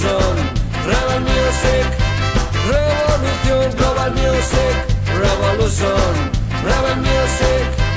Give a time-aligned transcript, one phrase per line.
[0.00, 0.36] Revolution,
[0.86, 1.86] Rebel Music,
[2.70, 4.74] Revolución, Global Music,
[5.18, 6.30] Revolution,
[6.62, 7.87] Rebel Music,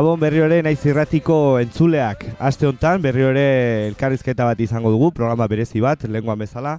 [0.00, 2.22] Gabon berri ere naiz irratiko entzuleak.
[2.40, 3.42] Aste hontan berri ere
[3.90, 6.78] elkarrizketa bat izango dugu, programa berezi bat, lenguan bezala.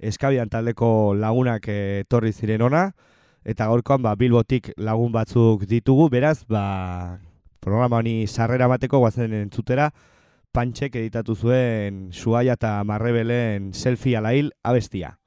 [0.00, 2.86] Eskabian taldeko lagunak etorri ziren ona,
[3.44, 7.18] eta gaurkoan ba, Bilbotik lagun batzuk ditugu, beraz, ba,
[7.60, 9.90] programa honi sarrera bateko guazen entzutera,
[10.56, 15.18] Pantxek editatu zuen Suaia eta Marrebelen selfie alail abestia.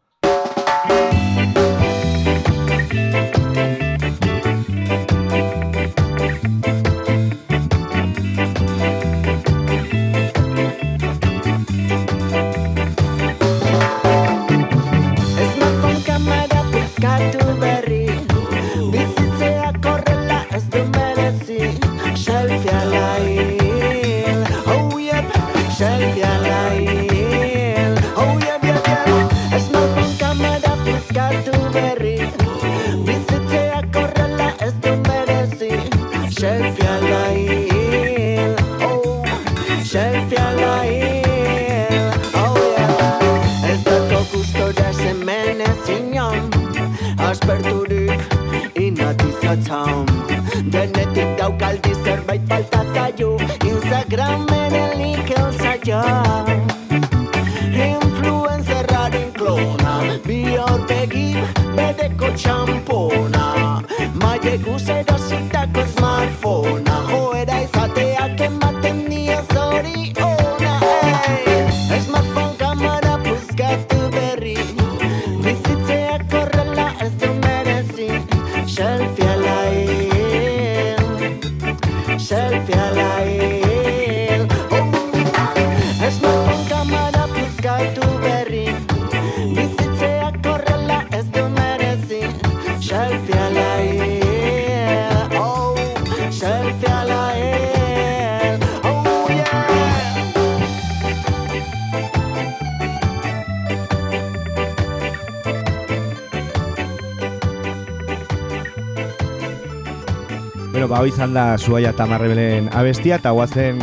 [111.25, 113.79] Izan da Suaia eta Marrebelen abestia, eta guazen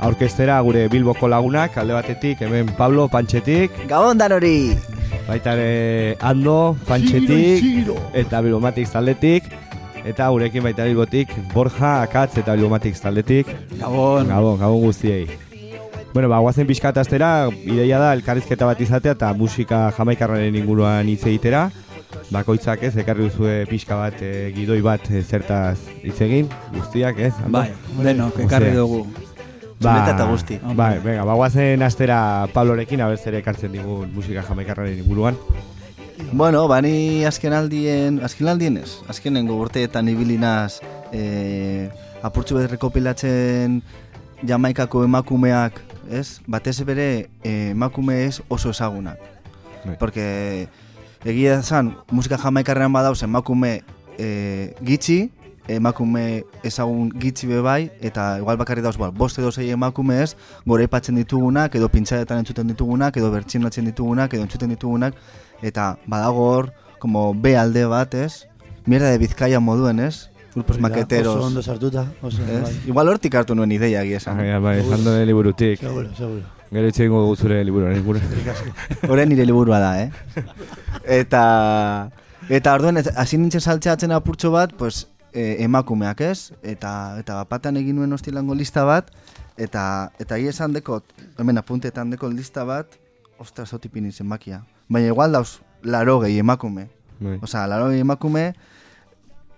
[0.00, 4.72] aurkeztera gure Bilboko lagunak, alde batetik, hemen Pablo Pantxetik, Gabon danori!
[5.28, 9.50] baita ere Ando Pantxetik, eta Bilbomatik taldetik,
[10.06, 13.52] eta gurekin baita Bilbotik Borja, Akatz eta Bilbomatik taldetik.
[13.76, 14.32] Gabon.
[14.32, 15.28] Gabon, gabon guztiei.
[16.14, 21.26] Bueno, ba, guazen pixkat astera, ideia da elkarrizketa bat izatea eta musika jamaikarraren inguruan hitz
[21.26, 21.68] egitera.
[22.30, 26.46] Bakoitzak ez, ekarri duzue pixka bat, e, gidoi bat e, zertaz hitz egin,
[26.76, 27.32] guztiak ez?
[27.42, 27.56] Ando?
[27.56, 27.72] Bai,
[28.06, 29.00] denok, ekarri dugu.
[29.80, 30.58] Txuleta eta guzti.
[30.78, 32.20] Bai, venga, ba, guazen astera
[32.54, 35.38] Pablorekin, haber zer ekartzen digun musika jamaikarraren inguruan.
[36.30, 40.78] Bueno, bani azken aldien, azken aldien ez, azkenengo urteetan ibilinaz
[41.10, 41.88] e,
[42.22, 43.80] apurtxu bet rekopilatzen
[44.46, 45.80] jamaikako emakumeak,
[46.12, 46.38] ez?
[46.46, 47.08] Batez bere
[47.42, 49.18] e, emakume ez oso ezagunak.
[49.82, 49.96] Bai.
[49.98, 50.68] Porque
[51.24, 53.80] egia zan, musika jamaikarrean badauz emakume
[54.18, 55.30] e, gitxi,
[55.70, 60.34] emakume ezagun gitxi be bai, eta igual bakarri dauz, bueno, bost edo zei emakume ez,
[60.66, 65.18] gore aipatzen ditugunak, edo pintxadetan entzuten ditugunak, edo bertxinatzen ditugunak, edo entzuten ditugunak,
[65.62, 68.46] eta badago hor, como B alde bat, ez?
[68.86, 70.30] Mierda de Bizkaia moduen, ez?
[70.54, 71.36] Grupos Hori da, maketeros.
[71.36, 72.72] Oso ondo sartuta, oso, bai.
[72.86, 74.40] Igual hortik hartu nuen ideia egia esan.
[74.40, 75.78] Bai, bai, esan duen liburutik.
[75.78, 76.59] Seguro, seguro.
[76.70, 78.26] Gero itxe ingo dugu zure liburuaren inguruan.
[79.10, 80.10] Hore nire liburua da, eh?
[81.18, 81.42] Eta
[82.48, 86.52] eta orduan hasi nintzen saltzeatzen apurtxo bat, pues, e, emakumeak ez?
[86.62, 89.10] Eta eta bapatan egin nuen hostilango lista bat,
[89.58, 89.84] eta
[90.22, 91.02] eta egia esan dekot,
[91.38, 92.94] hemen apuntetan dekot lista bat,
[93.42, 94.62] ostras, otipin zenbakia.
[94.88, 96.86] Baina igual dauz, laro gehi emakume.
[97.20, 97.38] Bai.
[97.42, 98.52] Osea, laro gehi emakume,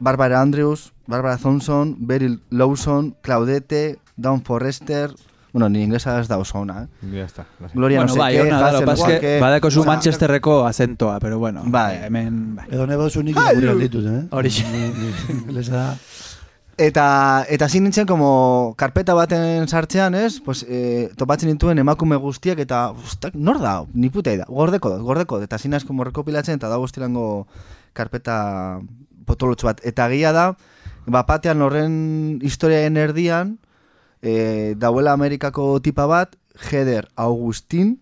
[0.00, 5.12] Barbara Andrews, Barbara Thompson, Beryl Lawson, Claudette, Dawn Forrester,
[5.52, 7.06] bueno, ni inglesa ez da oso ona, eh?
[7.12, 7.44] Ya está.
[7.74, 9.92] Gloria bueno, no sé bai, qué, ona da, Hazel lo pas que badako zu Osea,
[9.92, 12.04] Manchesterreko azentoa, pero bueno, Bai.
[12.04, 12.66] hemen, bai.
[12.70, 14.28] Edo nebo zu nik gure alditut, eh?
[14.32, 15.96] Ni- Inglesa da.
[16.78, 20.40] Eta, eta zin nintzen, como, karpeta baten sartzean, ez?
[20.40, 23.84] Pues, e, topatzen nituen emakume guztiak, eta, ustak, nor da?
[23.92, 25.44] Ni puta da, gordeko dut, gordeko dut.
[25.44, 27.46] Eta zin naiz, como, rekopilatzen, eta da guztirango
[27.92, 28.80] karpeta
[29.26, 29.82] potolotxo bat.
[29.84, 30.46] Eta gila da,
[31.06, 33.58] bapatean horren historiaen erdian,
[34.22, 36.36] e, dauela Amerikako tipa bat,
[36.70, 37.98] Heather Augustin,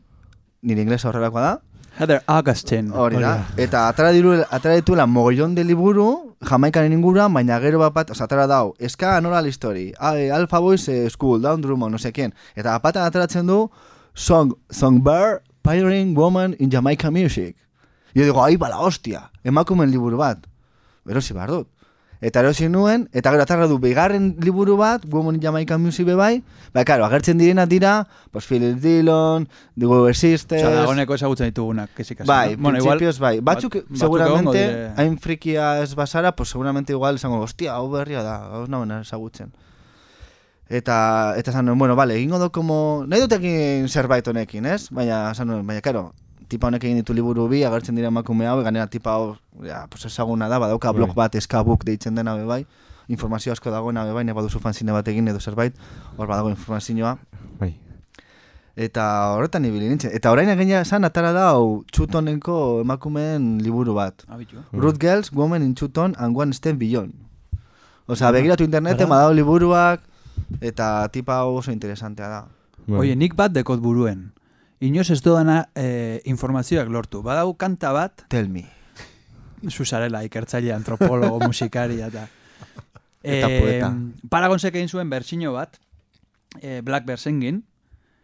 [0.62, 1.60] nire inglesa horrelakoa da,
[1.98, 2.92] Heather Augustin.
[2.92, 3.46] Hori da.
[3.56, 8.24] Eta atara, diru, atara dituela mogollon de liburu, jamaikaren inguruan, baina gero bat bat, oza,
[8.24, 12.34] atara dau, eska oral history, A- Alpha Boys eh, School, Down Drummond, no sé quién.
[12.54, 13.70] Eta apatan ataratzen du,
[14.14, 17.56] Song, Songbird, Pioneering Woman in Jamaica Music.
[18.14, 20.46] Yo digo, ahí bala hostia, emakumen liburu bat.
[21.06, 21.68] Erosi behar dut.
[22.20, 26.14] Eta erosi nuen, eta gero atarra du bigarren liburu bat, Woman in Jamaica Music be
[26.14, 26.42] bai,
[26.74, 31.88] ba, karo, agertzen direnak dira, pues Philip Dillon, The Weaver Sisters, Osa, dagoneko ezagutzen ditugunak,
[31.96, 32.28] kasi kasi.
[32.28, 32.62] Bai, no?
[32.64, 33.40] Bueno, igual, bai.
[33.40, 38.22] Batzuk, bat- seguramente, dire- hain frikia ez basara, pues seguramente igual esango, hostia, hau berria
[38.22, 39.54] da, hau nagoen ezagutzen.
[40.68, 44.90] Eta, eta nuen, bueno, vale, egingo do como, nahi dut egin zerbait honekin, ez?
[44.90, 46.12] Baina, nuen, baina, karo,
[46.50, 50.04] tipa honek egin ditu liburu bi, agertzen dira emakume hau, ganera tipa hau, ja, pues
[50.10, 52.64] ezaguna da, badauka blog bat, eskabuk deitzen dena be bai,
[53.08, 55.76] informazio asko dagoena be bai, ne baduzu fanzine bat egin edo zerbait,
[56.16, 57.16] hor badago informazioa,
[57.60, 57.74] Bai.
[58.80, 59.04] Eta
[59.34, 60.12] horretan ibili nintzen.
[60.16, 64.24] Eta orain egina esan atara da hau txutoneko emakumeen liburu bat.
[64.30, 64.62] Abitu.
[64.72, 67.12] Ruth Girls, Women in Chuton and One Step Beyond.
[68.08, 69.10] Osea, begiratu interneten, Ara.
[69.10, 70.00] badao liburuak,
[70.60, 72.40] eta tipa oso interesantea da.
[72.86, 73.04] Bai.
[73.04, 74.30] Oie, nik bat dekot buruen.
[74.80, 77.20] Inoz ez dudana eh, informazioak lortu.
[77.22, 78.64] Badau kanta bat, Tell me.
[79.68, 82.26] zuzarela ikertzaile antropologo, musikaria eta...
[83.20, 83.90] Eta poeta.
[84.32, 85.76] Paragonsek egin zuen bertsino bat,
[86.62, 87.62] eh, Blackbird Singing,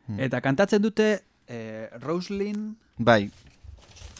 [0.06, 0.20] Hmm.
[0.22, 1.06] eta kantatzen dute
[1.50, 2.76] eh, Roslyn...
[2.96, 3.24] Bai,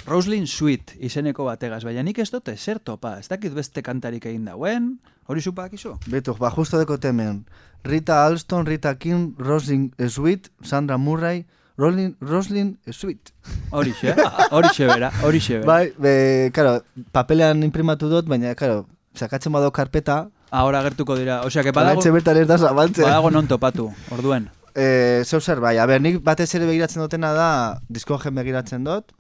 [0.07, 4.49] Roslyn Sweet izeneko bategaz, baina nik ez dute zer topa, ez dakit beste kantarik egin
[4.51, 4.89] dauen,
[5.31, 5.93] hori zupak izu?
[6.11, 7.45] betu, ba, justo deko temen.
[7.87, 11.45] Rita Alston, Rita King, Roslyn Sweet, Sandra Murray,
[11.79, 13.33] Roslyn, Roslyn Sweet.
[13.71, 14.15] Horixe,
[14.51, 15.67] horixe bera, horixe bera.
[15.67, 16.79] Bai, be, karo,
[17.13, 22.15] papelean imprimatu dut, baina, karo, sakatzen badau karpeta, Ahora agertuko dira, osea, que badago, Badago,
[22.15, 23.03] bertan ez da zabaltzen.
[23.05, 24.49] badago non topatu, orduen.
[24.77, 29.11] Eh, zeu zer bai, a ber, nik batez ere begiratzen dutena da, diskogen begiratzen dut,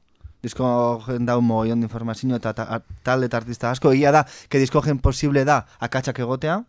[0.46, 4.98] diskogen dau mogoion de informazio eta ta, tal eta artista asko, egia da, que diskogen
[5.02, 6.60] posible da akatsak egotea,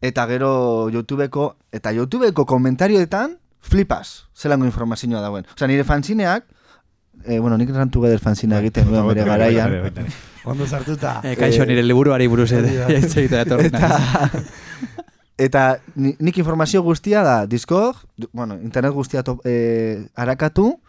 [0.00, 5.46] eta gero YouTubeko, eta YouTubeko komentarioetan, flipas, zelango informazioa dauen.
[5.54, 6.44] Osea, nire fanzineak,
[7.24, 9.92] eh, bueno, nik rantu geder fanzinea egiten nuen bere garaian,
[10.44, 11.20] Ondo sartuta.
[11.22, 12.50] Eh, kaixo, nire liburuari buruz.
[15.40, 17.96] Eta ni- nik informazio guztia da, Discord,
[18.32, 20.80] bueno, internet guztia top, e, arakatu,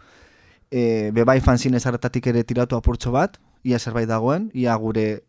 [0.70, 5.24] e, bebai fanzinez hartatik ere tiratu apurtxo bat, ia zerbait dagoen, ia gure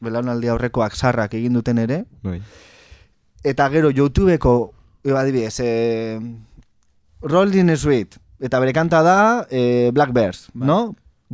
[0.00, 2.40] belaunaldi aurrekoak sarrak egin duten ere, Bai.
[3.44, 4.72] eta gero YouTubeko,
[5.04, 6.20] eba adibidez, e,
[7.24, 9.16] Rolling Sweet, eta bere kanta da
[9.50, 10.66] e, Blackbirds, Bai.
[10.68, 10.78] no?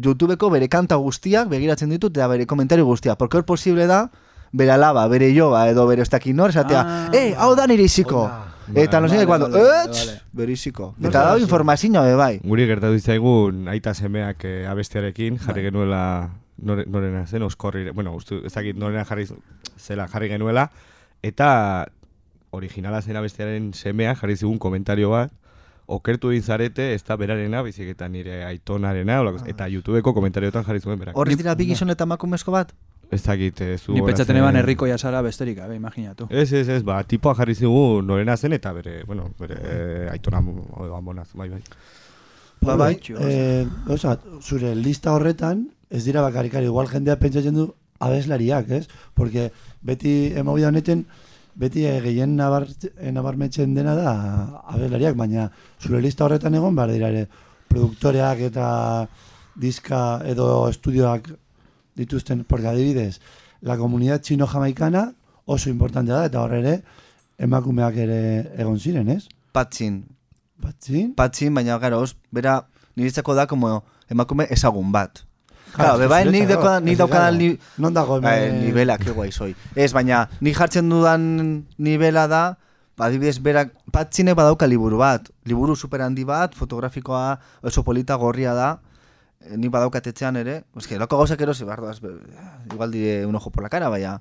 [0.01, 4.05] YouTubeko bere kanta guztiak begiratzen ditut eta bere komentario guztiak, porque hor posible da,
[4.53, 7.83] bere alaba, bere joba, edo bere ez dakit nor, esatea, Ah, eh, hau da nire
[7.85, 8.29] iziko.
[8.75, 10.21] Eta no sé cuando, vale, vale, "Ets, vale.
[10.33, 10.95] bere iziko.
[10.97, 11.43] No Eta hasi.
[11.43, 12.41] informazioa be bai.
[12.45, 18.41] Guri gertatu zaigun aita semeak eh, abestiarekin jarri genuela nore, norena zen, oskorri, bueno, ustu,
[18.47, 19.27] ez dakit norena jarri
[19.77, 20.71] zela jarri genuela,
[21.23, 21.89] eta
[22.53, 25.33] originala zen abestiaren semea jarri zigun komentario bat,
[25.91, 30.81] okertu egin zarete, ez da berarena, bizik eta nire aitonarena, olako- eta YouTubeko komentariotan jarri
[30.81, 31.17] zuen berak.
[31.19, 32.71] Horrez dira bi gizon eta emakumezko bat?
[33.11, 36.29] Ez dakit, ez du Ni pentsatzen eban herriko jasara besterik, gabe, imaginatu.
[36.31, 40.41] Ez, ez, ez, ba, tipoa jarri zigun norena zen, eta bere, bueno, bere eh, aitona
[40.41, 41.61] mo- amonaz, bai, bai.
[42.61, 42.93] Ba, bai.
[43.19, 43.67] Eh,
[44.05, 47.67] bat, zure lista horretan, ez dira bakarikari, igual jendea pentsatzen du
[47.99, 48.87] abeslariak, ez?
[49.15, 49.51] Porque
[49.83, 51.07] beti emobida honetan,
[51.61, 54.13] beti eh, gehien nabar, eh, nabarmetzen dena da
[54.73, 55.51] abeslariak, baina
[55.81, 57.27] zure lista horretan egon, behar dira ere,
[57.71, 58.67] produktoreak eta
[59.61, 61.29] diska edo estudioak
[62.01, 63.21] dituzten, porque adibidez,
[63.61, 65.11] la comunidad chino-jamaicana
[65.45, 66.77] oso importantea da, eta horre ere,
[67.39, 68.21] emakumeak ere
[68.57, 69.27] egon ziren, ez?
[69.53, 70.05] Patxin.
[70.61, 71.15] Batzin?
[71.17, 72.61] Patxin, baina, gara, os, bera,
[72.97, 75.25] niretzako da, como emakume ezagun bat.
[75.73, 77.37] Claro, bebai, nik zuretzako, daukadan, nik claro.
[77.37, 78.61] li, Non dago Eh, hemen...
[78.65, 79.55] nivela, que guai soy.
[79.75, 82.57] Ez, baina, nik jartzen dudan nivela da,
[83.01, 85.31] adibidez, berak, patxine badauka liburu bat.
[85.45, 88.81] Liburu super handi bat, fotografikoa, oso polita, gorria da.
[89.41, 90.65] Eh, Nik badaukat etxean ere.
[90.77, 92.13] Ez que, loko gauzak erosi, bardoaz, be-
[92.75, 94.21] igual dire un ojo por la cara, baina.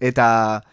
[0.00, 0.64] Eta,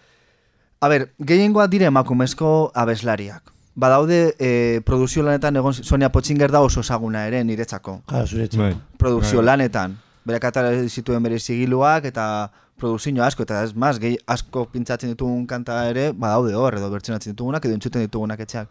[0.81, 3.51] a ber, gehiengoa dire emakumezko abeslariak.
[3.75, 8.01] Badaude, eh, produzio lanetan egon, Sonia Potxinger da oso ezaguna ere, niretzako.
[8.07, 8.57] Claro, zure etxe.
[8.57, 8.73] Bai.
[8.97, 9.45] Produkzio Bai.
[9.45, 9.97] lanetan.
[10.25, 15.45] Berak atara zituen bere zigiluak eta produzio asko, eta ez maz, gehi asko pintzatzen ditugun
[15.47, 18.67] kanta ere, badaude hor, edo bertsionatzen ditugunak, edo entzuten ditugunak etxeak.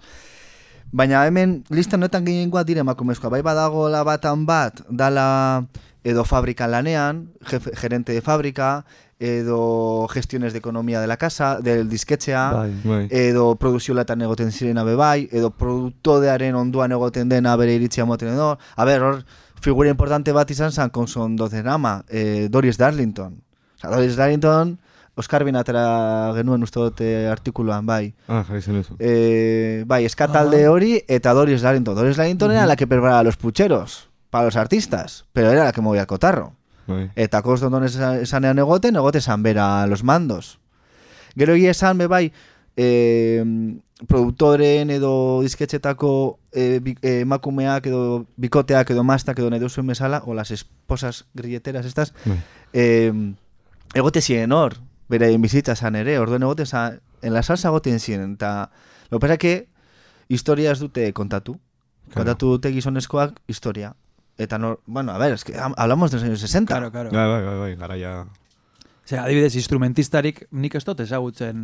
[0.93, 3.31] Baina hemen listan honetan gehiengoa dire emakumezkoa.
[3.33, 5.65] Bai badagoela batan bat, dala
[6.05, 8.85] edo fabrika lanean, jefe, gerente de fabrika,
[9.19, 12.81] edo gestiones de economía de la casa, del disketxea, Bai.
[12.85, 13.09] Bai.
[13.11, 18.35] edo produzio latan egoten zirena be bai, edo produktodearen onduan egoten dena bere iritzia moten
[18.35, 18.59] edo.
[18.77, 19.25] A ber, hor,
[19.65, 23.41] figura importante bat izan zan konson dozenama, eh, Doris Darlington.
[23.79, 24.79] Osa, Doris Darlington,
[25.17, 28.13] Oscar bin atera genuen uste dut eh, artikuluan, bai.
[28.29, 28.97] Ah, jarri zen duzu.
[28.99, 31.95] Eh, bai, eskatalde hori eta Doris Darlington.
[31.97, 35.81] Doris Darlington era la que preparaba los pucheros para los artistas, pero era la que
[35.81, 36.53] movía el cotarro.
[36.87, 37.11] Bai.
[37.17, 40.59] Eta kostondon esa- esanean egoten, egote esan bera los mandos.
[41.37, 42.33] Gero egia esan, be bai,
[42.77, 43.43] eh,
[44.07, 50.23] produktoren edo disketxetako eh, bi- eh, emakumeak edo bikoteak edo mastak edo nahi duzuen bezala,
[50.27, 52.39] o las esposas grilleteras estas, Bai.
[52.73, 53.13] eh,
[53.95, 54.77] egote ziren hor,
[55.09, 58.71] bere bizitza zan ere, orduen egote zan, en la salsa egoten ziren, eta
[59.11, 59.69] lo pasa que
[60.29, 61.59] historia ez dute kontatu.
[62.09, 62.15] Claro.
[62.15, 63.95] Kontatu dute gizonezkoak historia.
[64.37, 66.73] Eta no, bueno, a ver, es que hablamos de los años 60.
[66.75, 67.11] Claro, claro.
[67.11, 68.27] Bai, bai, bai, bai, garaia...
[69.05, 71.61] Osea, adibidez, instrumentistarik nik ez dut ezagutzen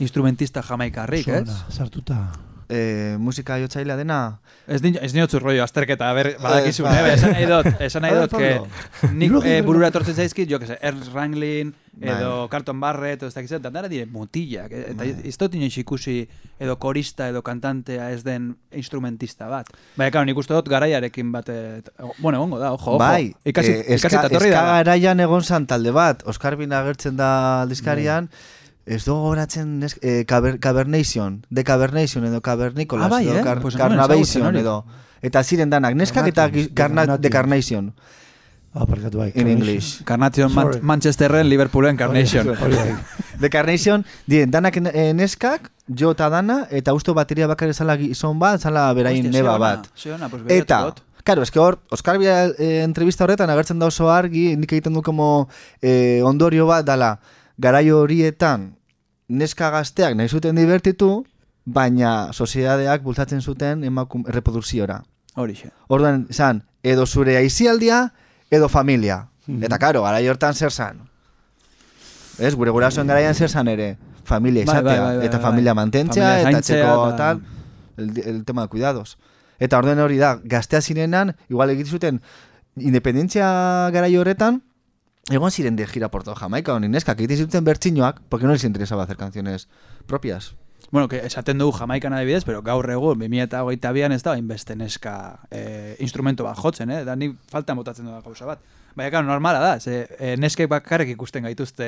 [0.00, 1.48] instrumentista jamaikarrik, ez?
[1.68, 2.32] Sartuta.
[2.68, 6.94] Eh, musika jotzailea dena, Ez din, ez dinotzu rollo azterketa, a ber, badakizu, bai.
[6.94, 10.46] eh, esan nahi dut, esan nahi A ver, dut, que nik eh, burura etortzen zaizkit,
[10.50, 12.48] jo, que se, Ernst Ranglin, edo Bai.
[12.52, 15.16] Carlton Barrett, edo ez dakizet, dandara dire mutillak, eh, eta Bai.
[15.28, 16.16] ez dut inoiz ikusi
[16.62, 19.74] edo korista edo kantantea ez den instrumentista bat.
[19.96, 21.82] Baina, claro, nik uste dut garaiarekin bat, eh,
[22.18, 23.02] bueno, egongo da, ojo, ojo.
[23.02, 27.18] bai, ikasi, eh, ikasi eska, torri eska garaian egon zan talde bat, Oskar Bin agertzen
[27.18, 27.32] da
[27.66, 28.30] aldizkarian,
[28.86, 33.42] ez dugu goratzen nes, eh, caber, Cavernation, de Cavernation edo Cavernicolas, Ah, bai, edo eh?
[33.42, 34.84] Car- Pues Carnavation edo,
[35.22, 37.30] eta ziren danak, neskak eta carna, de.
[37.30, 37.94] Carnation,
[38.74, 39.32] Ah, parkatu bai.
[39.34, 39.48] in.
[39.48, 40.02] English.
[40.04, 40.70] Carnation Man.
[40.80, 42.48] Manchesterren, Liverpoolen Carnation.
[42.48, 42.94] Hori bai.
[43.38, 48.38] The Carnation, dien, danak eh, neskak, jo eta dana, eta usto bateria bakar zala gizon
[48.38, 49.88] bat, zala berain Hostia, neba bat.
[50.14, 50.94] ona, pues Eta.
[51.24, 54.92] Claro, es que hor, Oscar Bia eh, entrevista horretan agertzen da oso argi, nik egiten
[54.94, 55.48] du como
[55.80, 57.20] eh, ondorio bat dala,
[57.58, 58.76] garaio horietan
[59.28, 61.24] neska gazteak nahi zuten divertitu,
[61.64, 65.02] baina sozietateak bultzatzen zuten emakum reprodukziora.
[65.34, 65.70] Horixe.
[65.88, 68.12] Orduan, zan, edo zure aizialdia,
[68.50, 69.28] edo familia.
[69.62, 71.00] Eta karo, garai hortan zer zan.
[72.38, 75.44] Ez, gure gurasoen garaian zer zan ere, familia Bai, izatea, bai, bai, bai, eta bai.
[75.46, 77.42] familia mantentzea, eta txeko eta- tal,
[77.96, 79.18] el, el tema de cuidados.
[79.58, 82.20] Eta orden hori da, gaztea zirenan, igual egiten zuten,
[82.76, 84.62] independentzia garai horretan,
[85.30, 88.64] egon ziren de gira por todo Jamaica, honi neskak, egiten zuten bertxinoak, porque no les
[88.64, 89.68] interesaba hacer canciones
[90.06, 90.54] propias.
[90.90, 95.96] Bueno, que esaten dugu Jamaikan adibidez, pero gaur egun, 2008an ez da, hainbeste neska eh,
[96.00, 97.04] instrumento bat jotzen, eh?
[97.04, 98.60] Da ni falta botatzen da gauza bat.
[98.94, 101.86] Baina, claro, normala da, ze eh, neskek bakarrik ikusten gaituzte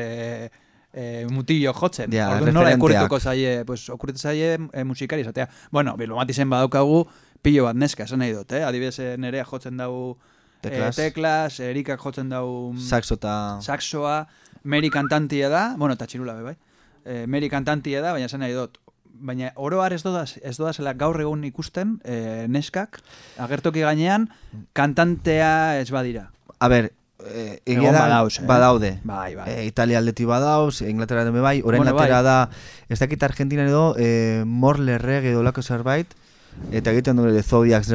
[0.95, 2.13] eh, mutillo jotzen.
[2.15, 5.51] Ja, Orduan nola okurrituko zaie, pues, okurritu zaie eh, musikari esatea.
[5.71, 7.05] Bueno, bilomatizen badaukagu,
[7.43, 8.65] pilo bat neska, esan nahi dut, eh?
[8.65, 10.17] Adibidez, eh, nerea jotzen dau
[10.65, 10.99] Teklas.
[10.99, 13.59] eh, teklas erikak jotzen dau Saxo eta...
[13.63, 14.27] saxoa,
[14.65, 16.57] Meri kantantia da, bueno, eta txirula be, bai.
[17.05, 18.79] Eh, Meri kantantia da, baina esan nahi dut.
[19.15, 22.99] Baina oro har ez dodaz, ez dodazela gaur egun ikusten eh, neskak,
[23.39, 24.31] agertoki gainean,
[24.73, 26.31] kantantea ez badira.
[26.59, 26.91] A ber,
[27.29, 28.47] eh, egia da, badauz, eh?
[28.49, 28.91] badaude.
[29.05, 29.47] Bai, bai.
[29.53, 32.25] Eh, Italia aldeti badauz, Inglaterra deme bai, orain Bueno, atera bai.
[32.25, 32.51] da,
[32.89, 36.11] ez dakit Argentina edo, eh, Morle Reg edo lako zerbait,
[36.73, 37.89] eta egiten du de Zodiacs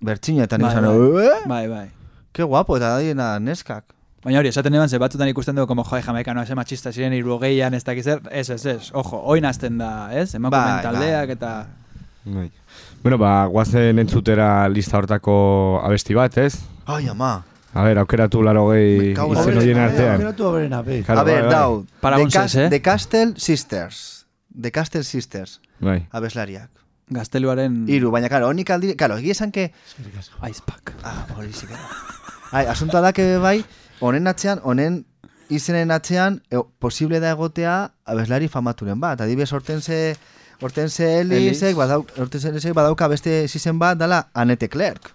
[0.00, 1.26] Bertxina, eta Bai, nizan, bai.
[1.26, 1.38] eh?
[1.46, 1.86] Bai, bai.
[2.32, 3.84] Ke guapo, eta da diena neskak.
[4.24, 7.74] Baina hori, esaten eban, ze batzutan ikusten dugu, como, joe, jamaikanoa, ze machista ziren irrogeian,
[7.74, 11.36] ez dakiz zer, ez, ez, ez, ojo, oin azten da, ez, emakumeen Bai, taldeak bai.
[11.36, 11.66] eta...
[12.24, 12.50] Bai.
[13.02, 16.58] Bueno, ba, guazen entzutera lista hortako abesti bat, ez?
[16.86, 17.44] Ai, ama.
[17.74, 20.14] A ber, aukeratu laro gehi izen la- horien artean.
[20.16, 21.02] Aukeratu hoberena, be.
[21.06, 21.50] A ver, bai, bai.
[21.50, 22.68] dau, The, eh?
[22.70, 24.26] The Castle Sisters.
[24.60, 26.06] The Castle Sisters, Bai.
[26.10, 26.70] abeslariak.
[27.10, 27.84] Gazteluaren...
[27.88, 29.70] Iru, baina, karo, honik aldire, karo, egia esan que,
[30.48, 30.92] Icepack.
[31.02, 31.70] ah, hori zik
[32.52, 33.64] Ai, asuntoa da que bai,
[34.00, 35.04] honen atzean, honen
[35.48, 39.20] izenen atzean, e, posible da egotea abeslari famaturen bat.
[39.20, 40.16] Adibidez, hortense,
[40.60, 41.76] hortense Elisek, Ellis.
[41.76, 45.12] badau, hortense Elisek badauka beste zizen bat, dala Annette Clerk.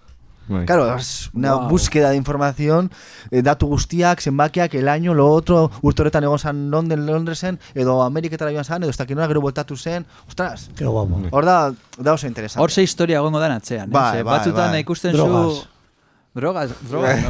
[0.48, 0.66] Bai.
[0.66, 1.70] Claro, es una Wow.
[1.70, 2.92] búsqueda de información,
[3.32, 8.52] eh, datu guztiak, zenbakiak, el año, lo otro, urtoretan egon zan London, Londresen, edo Ameriketara
[8.52, 11.22] joan zan, edo ez dakinora gero bueltatu zen, ostras, Qué guapo.
[11.32, 12.62] hor da, da oso interesante.
[12.62, 13.92] Hor ze historia egongo da atzean, eh?
[13.94, 14.80] Bai, Ze bai, batzutan bai.
[14.82, 15.54] ikusten Drogas.
[15.56, 15.68] zu...
[16.36, 16.72] Drogas.
[16.90, 17.30] Drogas, no?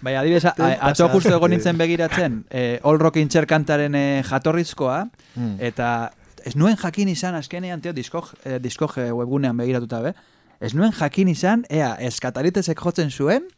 [0.00, 0.44] Bai, adibidez,
[0.80, 5.56] atzo justu egon nintzen begiratzen, eh, All Rockin' Chair kantaren eh, jatorrizkoa, Mm.
[5.60, 6.10] eta
[6.44, 10.14] ez nuen jakin izan azkenean, teo, diskog, eh, diskog eh, webgunean begiratuta, be?
[10.60, 13.48] Ez nuen jakin izan, ea, eskatalitezek jotzen zuen,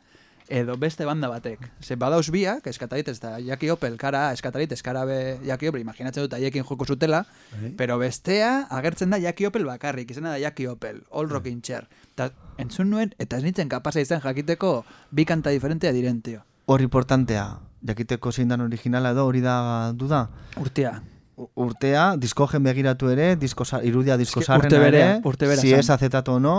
[0.49, 1.61] edo beste banda batek.
[1.83, 6.26] Ze badauz biak, eskatalit ez da Jaki Opel, kara, eskatalit, eskara be Jaki Opel, imaginatzen
[6.26, 7.73] dut haiekin joko zutela, Bai.
[7.76, 11.88] pero bestea agertzen da Jaki Opel bakarrik, izena da Jaki Opel, All Rockin' Chair.
[12.15, 16.45] Ta, entzun nuen, eta ez nintzen kapasa izan jakiteko bi kanta diferentea diren, tio.
[16.67, 20.29] Hor importantea, jakiteko zein dan originala edo hori da duda.
[20.62, 21.00] Urtea.
[21.37, 25.90] Urtea, diskogen begiratu ere, disko, irudia disko Eske urte berea, ere, urte bera si es
[25.93, 26.55] acetato o no,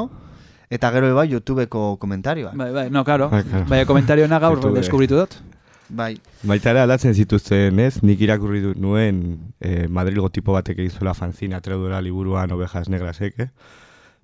[0.69, 2.51] eta gero bai YouTubeko komentarioa.
[2.53, 3.31] Bai, bai, no, claro.
[3.33, 3.65] Bai, claro.
[3.71, 5.39] Bai, komentarioena gaur deskubritu dut.
[5.89, 6.11] Bai,
[6.43, 8.03] Baita ere aldatzen zituzten, ez?
[8.03, 9.23] Nik irakurri dut nuen
[9.63, 13.49] eh, Madrilgo tipo batek egin zuela fanzina atreudura liburuan ovejas negrasek, eh?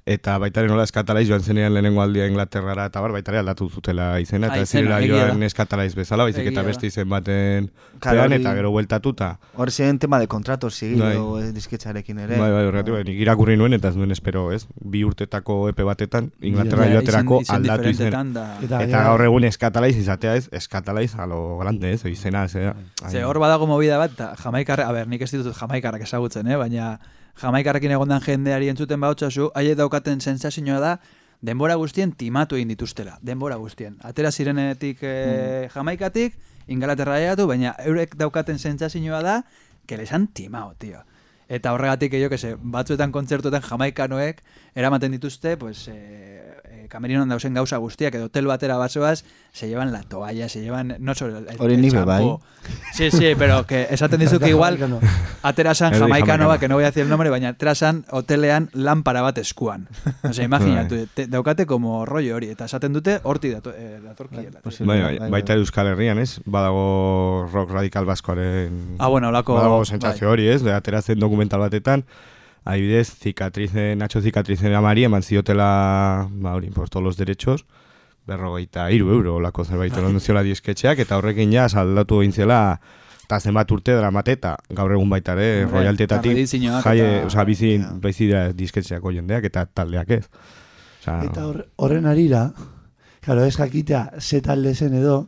[0.06, 3.70] Eta baita ere nola eskatalaiz joan zenean lehenengo aldia Inglaterrara eta bar, baita ere aldatu
[3.72, 7.70] zutela izena, eta ez zirela joan eskatalaiz bezala, baizik eta beste izen baten
[8.04, 9.30] Claro, pean, eta gero bueltatuta.
[9.56, 10.90] hor ziren tema de kontratos Bai.
[10.90, 12.36] zigilu eh, disketxarekin ere.
[12.36, 14.68] Bai, bai, horregatik, bai, irakurri nuen eta ez nuen espero, ez?
[14.82, 18.26] Bi urtetako epe batetan, Inglaterra Ja, joaterako izen- izen aldatu izena.
[18.62, 22.76] Eta, Eta gaur egun eskatalaiz izatea ez, eskatalaiz a lo grande, ez, izena, zera.
[23.10, 26.58] Ze hor badago movida bat, jamaikarra, a ber, nik ez ditut jamaikarrak ezagutzen, eh?
[26.58, 27.00] baina
[27.42, 30.98] jamaikarrekin egondan jendeari entzuten bautzazu, haiek daukaten sensazioa da,
[31.42, 33.98] denbora guztien timatu egin dituztela, denbora guztien.
[34.04, 36.38] Atera zirenetik eh, jamaikatik,
[36.68, 39.42] ingalaterra egatu, baina eurek daukaten sentsazioa da,
[39.88, 41.04] que les han timao, tío.
[41.50, 44.40] Eta horregatik, jo, que se, batzuetan kontzertuetan jamaikanoek
[44.80, 46.43] eramaten dituzte, pues, eh, eh,
[46.94, 51.16] kamerinon dausen gauza guztiak, edo hotel batera basoaz, se llevan la toalla, se llevan, no
[51.16, 52.38] solo el, Hori el nik be champú.
[52.38, 52.74] bai.
[52.94, 54.78] Sí, sí, pero que esaten dizu que igual
[55.42, 56.48] aterasan Erdi jamaikano jamaikano.
[56.48, 59.88] bat, que no voy a decir el nombre, baina aterasan hotelean lanpara bat eskuan.
[60.24, 64.62] O sea, imaginatu, te, daukate como rollo hori, eta esaten dute horti dato, eh, datorkiela.
[64.64, 66.42] Bai, bai, bai, bai, baita Euskal Herrian, ez?
[66.46, 68.98] Badago rock radikal baskoaren...
[69.00, 69.58] Ah, bueno, olako...
[69.58, 70.62] Badago sentsazio hori, ez?
[70.64, 72.06] Ateratzen dokumental batetan,
[72.66, 77.66] adibidez, cicatrice, Nacho cicatrice amari eman ziotela, ba hori, por todos los derechos,
[78.26, 82.80] berrogeita iru euro olako zerbait eron ziola diesketxeak, eta horrekin ja saldatu egin zela
[83.26, 85.64] eta zenbat urte dramateta, gaur egun baita ere,
[86.04, 87.92] eta redizioak jaie, eta- oza, bizi, Ja.
[88.00, 90.26] bizi da disketxeako jendeak eta taldeak ez.
[91.02, 92.54] Osa, Eta hor- horren arira,
[93.22, 95.28] claro, ez jakitea ze talde zen edo,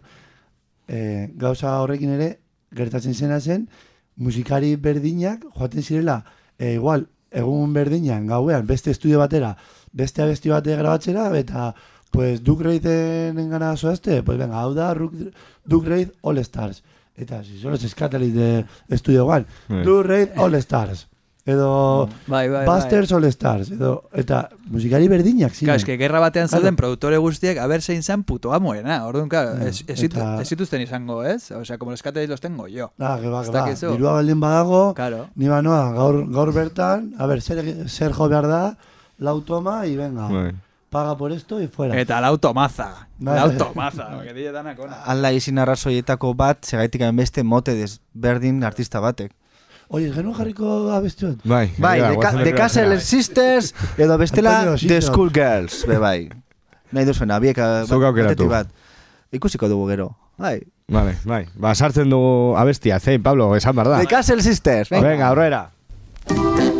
[0.87, 2.39] e, gauza horrekin ere,
[2.75, 3.69] gertatzen zena zen,
[4.15, 6.23] musikari berdinak joaten zirela,
[6.57, 9.55] e, igual, egun berdinan, gauean, beste estudio batera,
[9.91, 11.73] beste abesti bate grabatzera, eta,
[12.11, 16.83] pues, Duke Reiden engana zoazte, pues, venga, hau da, Duke Reid All Stars.
[17.15, 19.83] Eta, si solo se eskataliz de estudio igual, Bai.
[19.83, 21.07] Duke Reid All Stars.
[21.45, 22.75] Edo, Bai, bai, bai.
[22.81, 23.69] Busters All Stars.
[23.69, 25.67] Edo, eta musikari berdinak ziren.
[25.67, 26.61] Claro, es que gerra batean Claro.
[26.63, 29.05] zauden produktore guztiek, a ver zein zan puto amoena.
[29.05, 31.51] Orduan, claro, Ja, ez, ez, eta- ez zituzten izango, ez?
[31.51, 32.93] O sea, como los cateis los tengo yo.
[32.97, 33.61] Ah, que ba, Ez que ba.
[33.61, 33.91] dakizu.
[33.91, 35.29] Dirua baldin badago, Claro.
[35.35, 38.77] ni banoa, gaur, gaur bertan, a ver, zer, zer jo behar da,
[39.19, 40.51] lau toma, y venga, bai.
[40.89, 41.99] paga por esto y fuera.
[42.01, 43.07] Eta la automaza.
[43.19, 43.35] Bai.
[43.35, 44.19] La automaza.
[44.23, 45.03] que die danak ona.
[45.03, 49.31] Ala izin arrazoietako bat, segaitik beste mote desberdin artista batek.
[49.89, 51.43] Oye, genuen jarriko abesti bat?
[51.45, 52.99] Bai, Bai, The, The herrira Castle.
[52.99, 55.01] Sisters, edo bestela The.
[55.01, 56.29] School Girls, be bai.
[56.91, 58.33] Nahi duzuena, biek Zuk aukeratu.
[58.33, 58.67] batetik bat.
[59.31, 60.15] Ikusiko dugu gero.
[60.37, 60.59] Bai.
[60.87, 61.45] Vale, bai.
[61.55, 62.19] Ba, sartzen du
[62.57, 63.99] abestia, zein, Pablo, esan behar da.
[64.01, 65.07] The Castle Sisters, venga.
[65.07, 66.74] Venga, aurrera.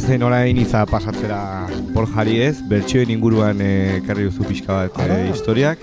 [0.00, 5.26] Guazen orain iza pasatzera por jari ez, bertsioen inguruan eh, ekarri duzu pixka bat eh,
[5.28, 5.82] historiak.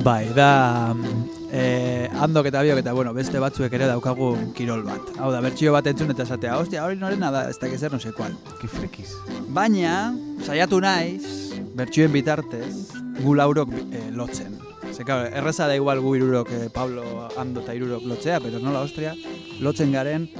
[0.00, 0.94] Bai, da
[1.52, 5.12] eh, andok eta biok eta bueno, beste batzuek ere daukagu kirol bat.
[5.20, 8.14] Hau da, bertsio bat entzun eta esatea, hostia, hori norena da, ez dakiz no sé
[8.16, 8.32] kual.
[8.62, 9.10] Kifrekiz.
[9.52, 10.14] Baina,
[10.48, 14.56] saiatu naiz, bertsioen bitartez, gu laurok eh, lotzen.
[14.88, 18.80] Ze, claro, erreza da igual gu irurok, eh, Pablo Ando eta irurok lotzea, pero nola
[18.88, 19.12] ostria,
[19.60, 20.30] lotzen garen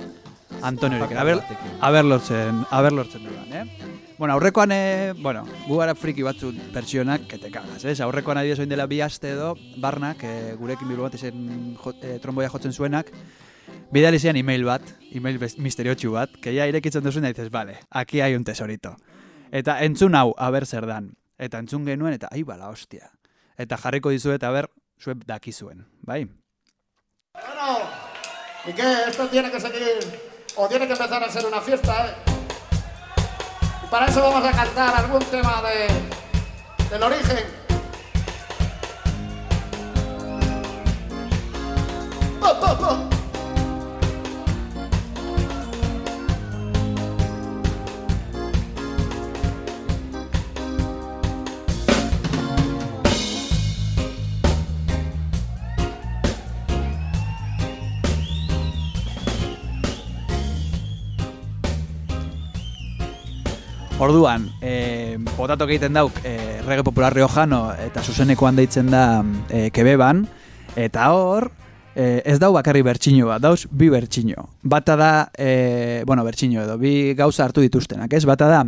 [0.62, 1.16] Antoniorik.
[1.16, 1.42] Aber,
[1.80, 3.88] aber lortzen, aber lortzen dudan, eh?
[4.18, 8.00] Bueno, aurrekoan, eh, bueno, gu gara friki batzu pertsionak, kete kagas, ez?
[8.02, 12.16] Aurrekoan adibidez oin dela bi aste edo, barnak, eh, gurekin bilbo bat izen jo, eh,
[12.18, 13.12] tromboia jotzen zuenak,
[13.94, 14.82] bidali zian email bat,
[15.14, 18.96] email misteriotsu bat, que ya irekitzen duzuen da dices, vale, aquí hay un tesorito.
[19.52, 21.12] Eta entzun hau, aber zer dan.
[21.38, 23.12] Eta entzun genuen, eta ai bala, hostia.
[23.56, 24.68] Eta jarriko dizuet, aber,
[24.98, 26.24] zuek dakizuen, bai?
[27.32, 27.78] Bueno,
[28.66, 29.08] ¿y qué?
[29.08, 30.27] Esto tiene que seguir,
[30.60, 32.14] o tiene que empezar a ser una fiesta, ¿eh?
[33.84, 37.44] Y para eso vamos a cantar algún tema de, del origen.
[42.40, 43.17] ¡Po, po, po!
[63.98, 70.20] Orduan, eh, potatok egiten dauk eh, rege popular riojano eta zuzenekoan deitzen da eh, kebeban,
[70.78, 71.48] eta hor,
[71.96, 74.46] eh, ez dau bakarri bertxino bat, dauz bi bertxino.
[74.62, 78.22] Bata da, eh, bueno, bertxino edo, bi gauza hartu dituztenak, ez?
[78.24, 78.62] Bata da,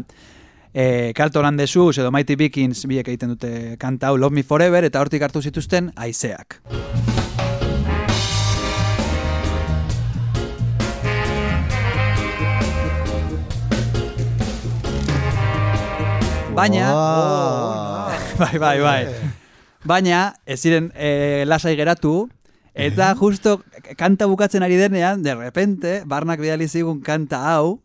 [0.75, 5.01] eh, Carlton and edo Mighty Vikings biek egiten dute kanta hau Love Me Forever eta
[5.01, 6.61] hortik hartu zituzten aizeak.
[16.61, 16.93] Baina,
[18.41, 19.03] bai, bai, bai.
[19.89, 22.29] Baina, ez ziren eh, lasai geratu,
[22.77, 23.63] eta justo
[23.97, 27.81] kanta bukatzen ari denean, de repente, barnak bidali zigun kanta hau,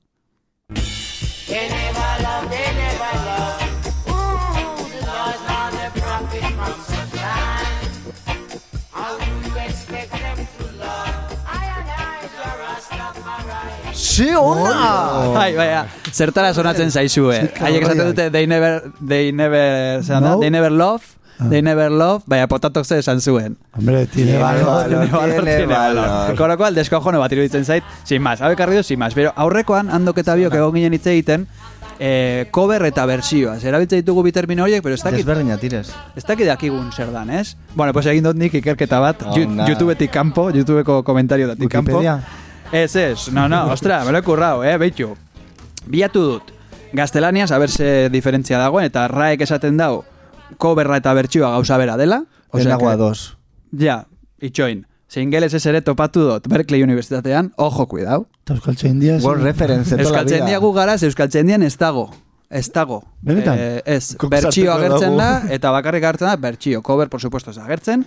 [14.16, 15.34] Si ona!
[15.36, 17.36] Bai, bai, ah, zertara sonatzen zaizue.
[17.60, 20.00] Haiek esaten dute, they never, they never?
[20.22, 20.40] No.
[20.40, 21.04] they never love,
[21.50, 23.58] they never love, baina potatok ze esan zuen.
[23.76, 24.88] Hombre, tiene valor.
[24.88, 26.36] Tiene valor, tiene valor.
[26.38, 29.14] Con lo cual, deskojone bat iruditzen zait, sin más, hau ekarri du, sin más.
[29.14, 31.48] Pero aurrekoan, handok eta biok egon ginen hitz egiten,
[32.00, 33.58] eh, cover eta bersioa.
[33.60, 35.90] Erabiltzen ditugu bi termino horiek, pero ez dakit, Desberdina tirez.
[36.16, 37.58] ez dakit dakigun zer dan, ez?
[37.76, 39.36] Bueno, pues egin dut nik ikerketa bat, Oh.
[39.36, 42.00] YouTubetik kanpo, YouTubeko komentario datik kanpo.
[42.00, 42.45] Wikipedia.
[42.72, 45.16] Ez, ez, no, no, ostra, me lo he currao, eh, beitu.
[45.86, 46.52] Bilatu dut,
[46.94, 50.04] gaztelaniaz, a ver se diferentzia dagoen, eta raek esaten dau,
[50.58, 52.24] coverra eta bertsioa gauza bera dela.
[52.54, 53.38] Ez nago que- ados.
[53.78, 54.06] Ja,
[54.42, 54.86] itxoin.
[55.08, 58.28] Ze ingeles ere topatu dut Berkeley Unibertsitatean, ojo, cuidao.
[58.44, 59.18] Eta Euskaltzain dia.
[59.22, 60.36] World reference de toda la vida.
[60.36, 62.10] Euskaltzendia gu garaz, Euskaltzendian ez dago.
[62.50, 63.04] Ez dago.
[63.22, 63.58] Benetan?
[63.60, 66.82] Eh, ez, bertxio agertzen da, eta bakarrik agertzen da, bertxio.
[66.82, 68.06] Cover, por supuesto, ez agertzen.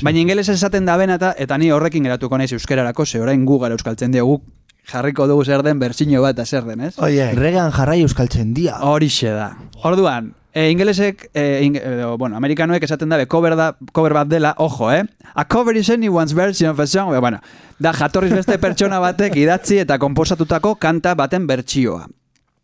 [0.00, 3.58] Baina ingeles esaten da bena eta, eta ni horrekin geratuko naiz euskerarako, ze orain gu
[3.58, 4.42] gara euskaltzendia guk
[4.88, 6.94] jarriko dugu zer den bertsio bat eta zer den, ez?
[6.98, 8.78] Oie, Regan jarrai euskaltzen dia.
[8.82, 9.52] Horixe da.
[9.86, 14.54] Orduan, e, ingelesek, e, ing, edo, bueno, amerikanoek esaten dabe cover, da, cover bat dela,
[14.58, 15.04] ojo, eh?
[15.34, 17.14] A cover is anyone's version of a song.
[17.20, 17.40] Bueno,
[17.78, 22.06] da, jatorriz beste pertsona batek idatzi eta konposatutako kanta baten bertsioa.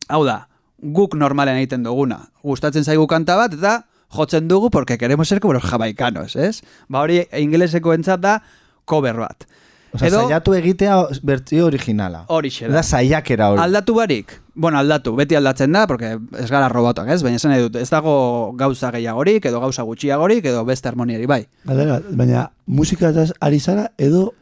[0.09, 2.29] Hau da, guk normalen egiten duguna.
[2.43, 6.63] Gustatzen zaigu kanta bat eta jotzen dugu porque queremos ser como los jamaikanos, ez?
[6.89, 8.43] Ba hori ingeleseko entzat da
[8.85, 9.45] cover bat.
[9.93, 12.25] Osa, saiatu egitea bertzio originala.
[12.29, 12.75] Horixe da.
[12.75, 13.63] Da saiakera hori.
[13.63, 14.35] Aldatu barik?
[14.55, 17.23] Bueno, aldatu, beti aldatzen da, porque ez gara robotak, ez?
[17.23, 21.47] Baina esan dut, ez dago gauza gehiagorik, edo gauza gutxiagorik, edo beste harmoniari, bai.
[21.65, 24.35] galdera, baina musikataz ari zara edo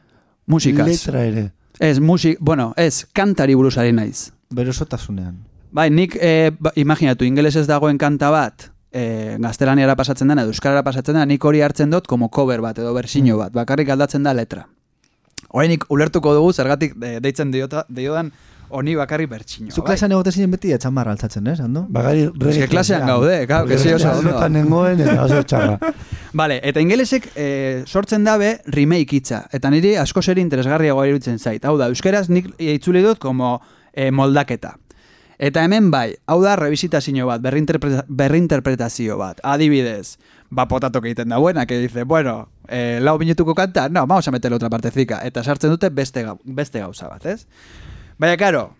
[0.47, 0.87] Musikaz.
[0.87, 1.53] letra ere.
[1.79, 4.33] Ez, musik, bueno, ez, kantari buruz ari naiz.
[4.51, 5.45] Bero sotasunean.
[5.71, 11.19] Bai, nik, e, ba, imaginatu, ingelesez dagoen kanta bat, e, gaztelaniara pasatzen dena, euskarara pasatzen
[11.19, 14.67] dena, nik hori hartzen dut como cover bat, edo bersino bat, bakarrik aldatzen da letra.
[15.53, 18.33] Horainik ulertuko dugu, zergatik e, deitzen diota, diodan,
[18.69, 19.71] honi bakarrik bertsino.
[19.71, 21.85] Zu klasean egote zinen beti etxamarra altzatzen, ez, ando?
[21.93, 24.49] Bagari que klasean gaude, claro, que sí, oso ondo.
[24.51, 25.93] Nengoen eta oso txarra.
[26.41, 27.47] Vale, eta ingelesek e,
[27.87, 29.45] sortzen dabe remake hitza.
[29.55, 31.65] Eta niri asko zer interesgarriagoa iruditzen zait.
[31.65, 33.61] Hau da, euskeraz nik itzuli dut como
[33.93, 34.75] e, moldaketa.
[35.39, 39.41] Eta hemen bai, hau da revisitazio bat, berrinterpreta, berrinterpretazio bat.
[39.45, 40.17] Adibidez,
[40.51, 44.31] ba potatok egiten da buena, que dice, bueno, eh, lau minutuko kanta, no, vamos a
[44.31, 45.21] meterle otra partecica.
[45.27, 47.47] Eta sartzen dute beste, gau- beste gauza bat, ez?
[48.19, 48.75] Baina, karo,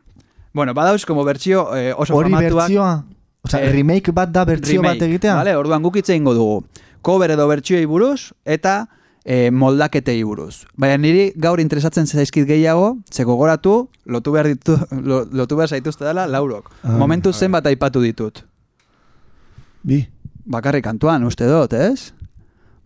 [0.57, 2.55] Bueno, badauz, como bertsio eh, oso Hori famatuak.
[2.63, 3.05] bertzioa?
[3.45, 5.35] Osea, Eh, remake bat da bertzio bat egitea?
[5.37, 6.65] Vale, orduan guk hitz egingo dugu.
[7.03, 8.89] Cover edo bertsioei buruz eta
[9.27, 10.65] e, moldaketei buruz.
[10.79, 14.77] Baina niri gaur interesatzen zaizkit gehiago, ze gogoratu, lotu behar, ditu,
[15.11, 16.71] lo, lotu behar zaituzte dela laurok.
[16.85, 16.95] Ah.
[17.01, 18.45] Momentu zenbat aipatu ditut.
[19.83, 20.05] Bi.
[20.47, 22.13] Bakarrik kantuan, uste dut, ez?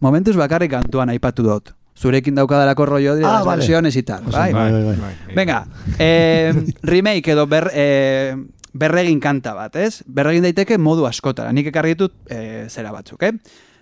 [0.00, 1.74] Momentuz bakarrik kantuan aipatu dut.
[2.00, 3.60] Zurekin daukadalako rollo dira Ah, las vale.
[3.60, 4.52] versiones y tal, bai?
[4.54, 5.34] bai, bai, bai.
[5.36, 5.66] Venga,
[5.98, 8.34] eh, remake edo ber, eh,
[8.72, 10.02] berregin kanta bat, ez?
[10.06, 11.52] Berregin daiteke modu askotara.
[11.52, 13.34] Nik ekarri ditut eh, zera batzuk, eh?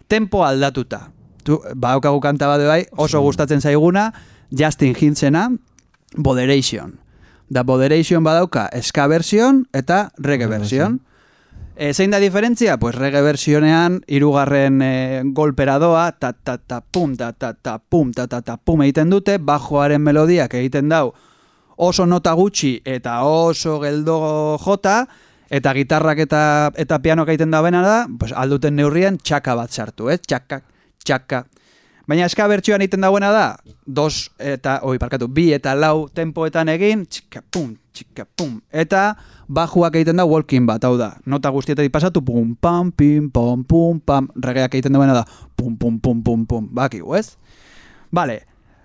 [0.08, 1.04] Tempo aldatuta.
[1.48, 4.10] Tu, badaukagu kanta bat bai, oso gustatzen zaiguna,
[4.52, 5.46] Justin Hintzena,
[6.16, 6.98] Boderation.
[7.48, 10.98] Da Boderation badauka ska version eta reggae version.
[11.72, 12.76] E, zein da diferentzia?
[12.76, 18.12] Pues reggae versionean hirugarren e, golpera doa, ta ta ta pum, ta ta ta pum,
[18.12, 21.14] ta ta ta pum egiten dute, bajoaren melodiak egiten dau
[21.78, 25.06] oso nota gutxi eta oso geldo jota,
[25.48, 26.40] eta gitarrak eta
[26.76, 30.18] eta pianoak egiten da bena da, pues alduten neurrian txaka bat sartu, eh?
[30.18, 30.60] Txaka,
[31.04, 31.44] txaka.
[32.08, 33.46] Baina eska bertsioan egiten dauena da,
[33.84, 39.10] dos eta, oi, parkatu, bi eta lau tempoetan egin, txika pum, txika pum, eta
[39.44, 44.00] bajuak egiten da walking bat, hau da, nota guztietatik pasatu, pum, pam, pim, pom, pum,
[44.00, 47.36] pam, regeak egiten duena da, pum, pum, pum, pum, pum, bakigu, ez?
[48.08, 48.38] Vale,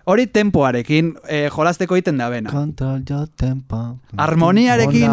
[0.03, 2.51] hori tempoarekin eh, jolasteko egiten da bena.
[4.19, 5.07] Harmoniarekin,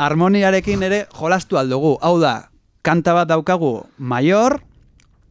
[0.00, 1.94] harmoniarekin ere jolastu aldugu.
[2.02, 2.34] Hau da,
[2.82, 4.58] kanta bat daukagu maior,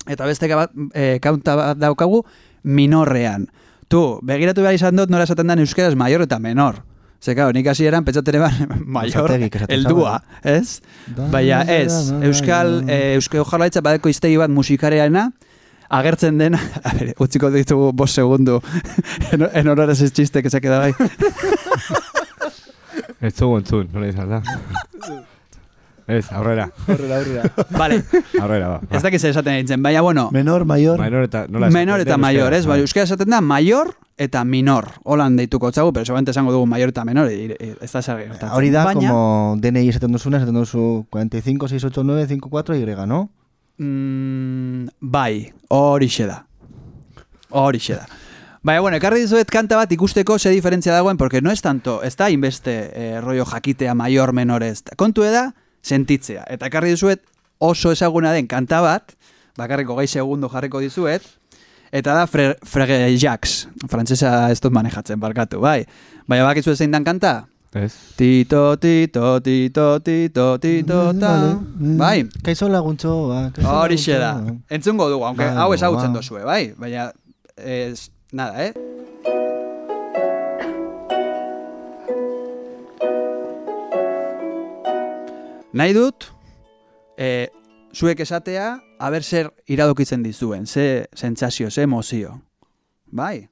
[0.10, 2.24] eta beste bat, e, kanta bat daukagu
[2.64, 3.48] minorrean.
[3.90, 6.84] Tu, begiratu behar izan dut, nora esaten den euskeraz maior eta menor.
[7.20, 8.54] Ze, claro, nik hasi eran pentsatzen eban
[9.06, 10.80] esaten eldua, ez?
[11.34, 15.30] Baina ez, euskal, e, euskal jarlaitza badeko iztegi bat musikareana,
[15.90, 18.62] agertzen dena, a ber, utziko ditugu bost segundu,
[19.34, 20.94] en, en honor a ese chiste que se queda bai.
[23.20, 24.44] Ez zugu entzun, nola izan da.
[26.10, 27.44] Ez, aurrera, Aurrera, aurrera.
[27.70, 28.04] Vale,
[28.42, 28.80] aurrera, ba.
[28.90, 30.98] ez dakiz esaten ditzen, baina bueno, Menor, mayor.
[30.98, 32.66] Menor eta, nola esaten menor eta mayor, ez?
[32.66, 34.88] Bai, euskara esaten da mayor eta minor.
[35.06, 38.56] Holan deituko txagu, pero seguramente esango dugu mayor eta menor, ez da zer gertatzen.
[38.58, 43.30] Hori da, Baina, como DNI esaten duzuna, esaten duzu 45, 689, 54, Y, no?
[43.78, 46.42] Mm, bai, horixe da.
[47.52, 48.08] Horixe da.
[48.66, 52.18] Baina, bueno, ekarri dizuet kanta bat ikusteko ze diferentzia dagoen, porque no es tanto, ez
[52.18, 54.84] da inbeste eh, rollo jakitea mayor menores.
[54.98, 56.46] Kontu da, sentitzea.
[56.50, 57.22] Eta ekarri dizuet
[57.60, 59.14] oso ezaguna den kanta bat,
[59.58, 61.24] bakarriko gai segundo jarriko dizuet,
[61.92, 63.68] eta da Fre Frege Jacks.
[63.90, 65.84] Frantzesa ez dut manejatzen, barkatu, bai.
[66.28, 67.48] Baina bakizu zein dan kanta?
[67.74, 67.94] Ez.
[68.18, 71.34] Tito, tito, tito, tito, tito, ta.
[72.00, 73.52] Bai, Kaixo laguntxoa.
[73.54, 74.34] kaixo Horixe da.
[74.40, 74.66] laguntxoa.
[74.70, 76.18] Entzungo dugu, aunque hau ezagutzen bai.
[76.22, 76.74] dozue, bai?
[76.78, 77.12] Baina,
[77.58, 78.74] ez, nada, eh?
[85.70, 86.26] Nahi dut,
[87.18, 87.48] eh,
[87.94, 92.42] zuek esatea, aber zer iradokitzen dizuen, ze sentsazio, ze emozio.
[93.06, 93.50] Bai?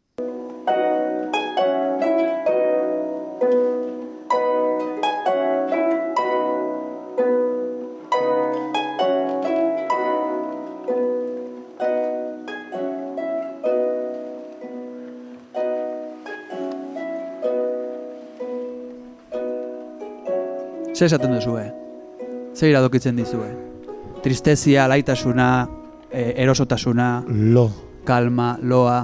[20.97, 21.86] Zer esaten duzue?
[22.57, 23.47] Zer iradokitzen dizue?
[24.23, 25.67] Tristezia, laitasuna,
[26.11, 27.69] e, erosotasuna, Lo.
[28.05, 28.99] kalma, loa...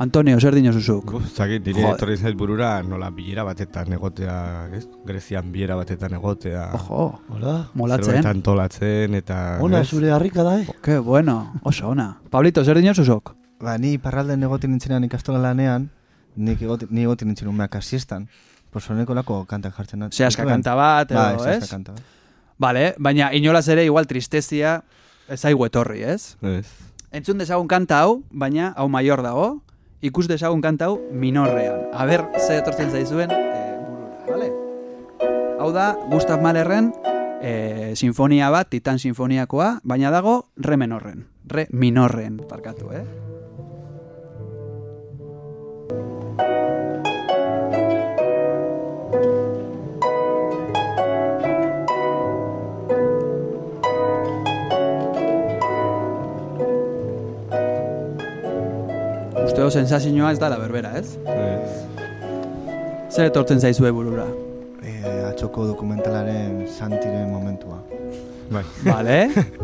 [0.00, 1.10] Antonio, zer dinozuzuk?
[1.18, 4.36] Uf, zakit, nire etorri zait burura nola bilera batetan egotea,
[4.72, 4.86] ez?
[5.04, 6.70] Grezian bilera batetan egotea.
[6.78, 7.56] Ojo, Hola.
[7.76, 8.14] molatzen.
[8.14, 9.40] Zerbait antolatzen eta...
[9.60, 9.90] Ona, ez?
[9.92, 10.76] zure harrika da, eh?
[10.80, 11.34] Ke bueno,
[11.68, 12.06] oso ona.
[12.32, 13.34] Pablito, zer dinozuzuk?
[13.60, 15.90] Ba, ni parralden egoten nintzenean ikastola lanean,
[16.36, 18.24] nik egoten, ni egoten nintzen umeak asiestan.
[18.72, 20.08] Posoneko lako kantak jartzen.
[20.14, 21.70] Zehaska kanta bat, Ba, edo, zehaska ez?
[21.74, 22.08] kanta bat.
[22.60, 24.82] Vale, baina inolaz ere igual tristezia
[25.32, 26.36] ez zaigu etorri, ez?
[26.44, 26.66] Ez.
[27.10, 29.46] Entzun dezagun kanta hau, baina hau maior dago,
[30.04, 31.86] ikus dezagun kanta hau minorrean.
[31.96, 34.50] Aber, ze etortzen zaizuen e, burura, vale?
[35.60, 36.92] Hau da, Gustav Mahlerren
[37.40, 43.04] e, sinfonia bat, Titan sinfoniakoa, baina dago re menorren, re minorren, parkatu, eh?
[59.60, 61.18] Usteo sensazioa ez da la berbera, ez?
[61.28, 61.72] Ez.
[63.12, 64.24] Zer etortzen zaizue burura?
[64.80, 64.94] E,
[65.28, 67.76] atxoko dokumentalaren santiren momentua.
[68.48, 68.62] Bai.
[68.86, 69.18] Vale.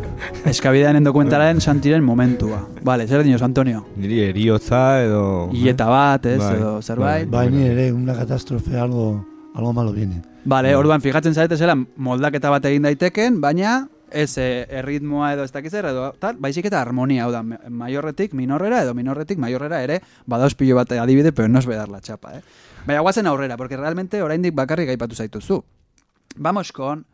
[0.52, 2.60] Eskabideanen dokumentalaren santiren momentua.
[2.84, 3.86] Vale, zer dinoz, Antonio?
[3.96, 5.24] Niri eriotza edo...
[5.56, 7.32] Hileta bat, ez, Bai, edo zerbait.
[7.32, 9.14] Bai, ni ere, una katastrofe algo
[9.56, 10.20] algo malo viene.
[10.44, 15.72] Vale, orduan fijatzen zarete zela moldaketa bat egin daiteken, baina ez erritmoa edo ez dakiz
[15.74, 20.54] zer, edo tal, baizik eta harmonia, hau da, maiorretik minorrera edo minorretik maiorrera ere, badauz
[20.56, 22.42] pilo bat adibide, pero no es bedar la chapa, eh?
[22.86, 25.62] Baina guazen aurrera, porque realmente oraindik bakarrik aipatu zaituzu.
[26.36, 27.04] Vamos con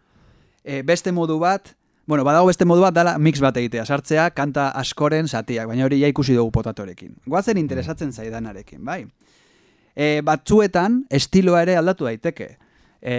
[0.64, 1.74] e, beste modu bat,
[2.06, 6.00] bueno, badago beste modu bat dala mix bat egitea, sartzea kanta askoren zatiak, baina hori
[6.02, 7.16] ja ikusi dugu potatorekin.
[7.26, 9.06] Guazen interesatzen zaidanarekin, bai?
[9.96, 12.56] E, batzuetan estiloa ere aldatu daiteke.
[13.00, 13.16] E,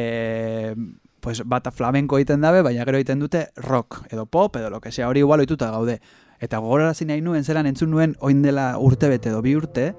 [1.24, 4.92] pues bata flamenko egiten dabe, baina gero egiten dute rock edo pop edo lo que
[4.92, 6.02] sea, hori igual ohituta gaude.
[6.44, 9.94] Eta gogorarazi nahi nuen, zelan entzun nuen oin dela urte bete edo bi urte,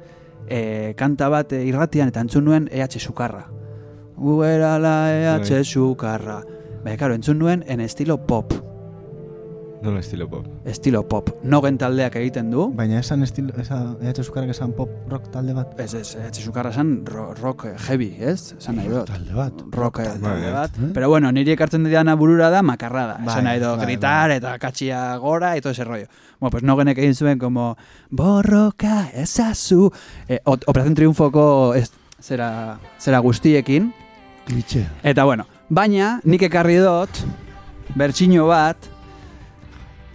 [0.46, 3.46] e, kanta bat e, irratian eta entzun nuen EH Sukarra.
[4.16, 4.36] Gu
[4.78, 6.42] la EH Sukarra.
[6.84, 8.73] Baina, karo, entzun nuen en estilo pop.
[9.84, 10.46] Nola estilo pop.
[10.64, 11.28] Estilo pop.
[11.44, 12.70] Nogen taldeak egiten du.
[12.72, 15.74] Baina esan estilo, esa, EH Sukarrak esan pop rock talde bat.
[15.78, 18.54] Ez, ez, EH Sukarra esan ro- rock heavy, ez?
[18.56, 19.04] Esan nahi dut.
[19.10, 19.52] Talde bat.
[19.76, 20.78] rock talde Bai, bat.
[20.78, 20.88] eh?
[20.94, 23.18] Pero bueno, niri ekartzen didana burura da makarrada.
[23.18, 26.06] Bai, Esan nahi dut, bai, gritar eta katxia gora y todo ese rollo.
[26.40, 27.76] Bueno, pues nogenek egin zuen como
[28.10, 29.90] borroka ezazu.
[30.28, 31.90] Eh, o- Operación Triunfoko ez,
[32.22, 33.92] zera, zera guztiekin.
[34.46, 34.86] Klitxe.
[35.02, 37.10] Eta bueno, baina nik ekarri dut
[37.94, 38.76] bertsino bat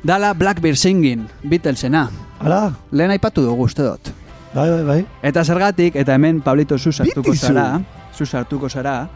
[0.03, 2.09] dala Blackbird Singing, Beatlesena.
[2.39, 4.11] Hala, Lehen aipatu dugu uste dut.
[4.53, 5.05] bai, bai, bai.
[5.21, 7.47] Eta zergatik, eta hemen Pablito sartuko Bitizu.
[7.47, 7.81] zara,
[8.15, 9.09] zu sartuko zara,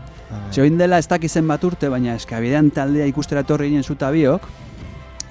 [0.52, 4.42] Ze oin dela ez dakizen bat urte, baina eskabidean taldea ikustera etorri ginen zuta biok.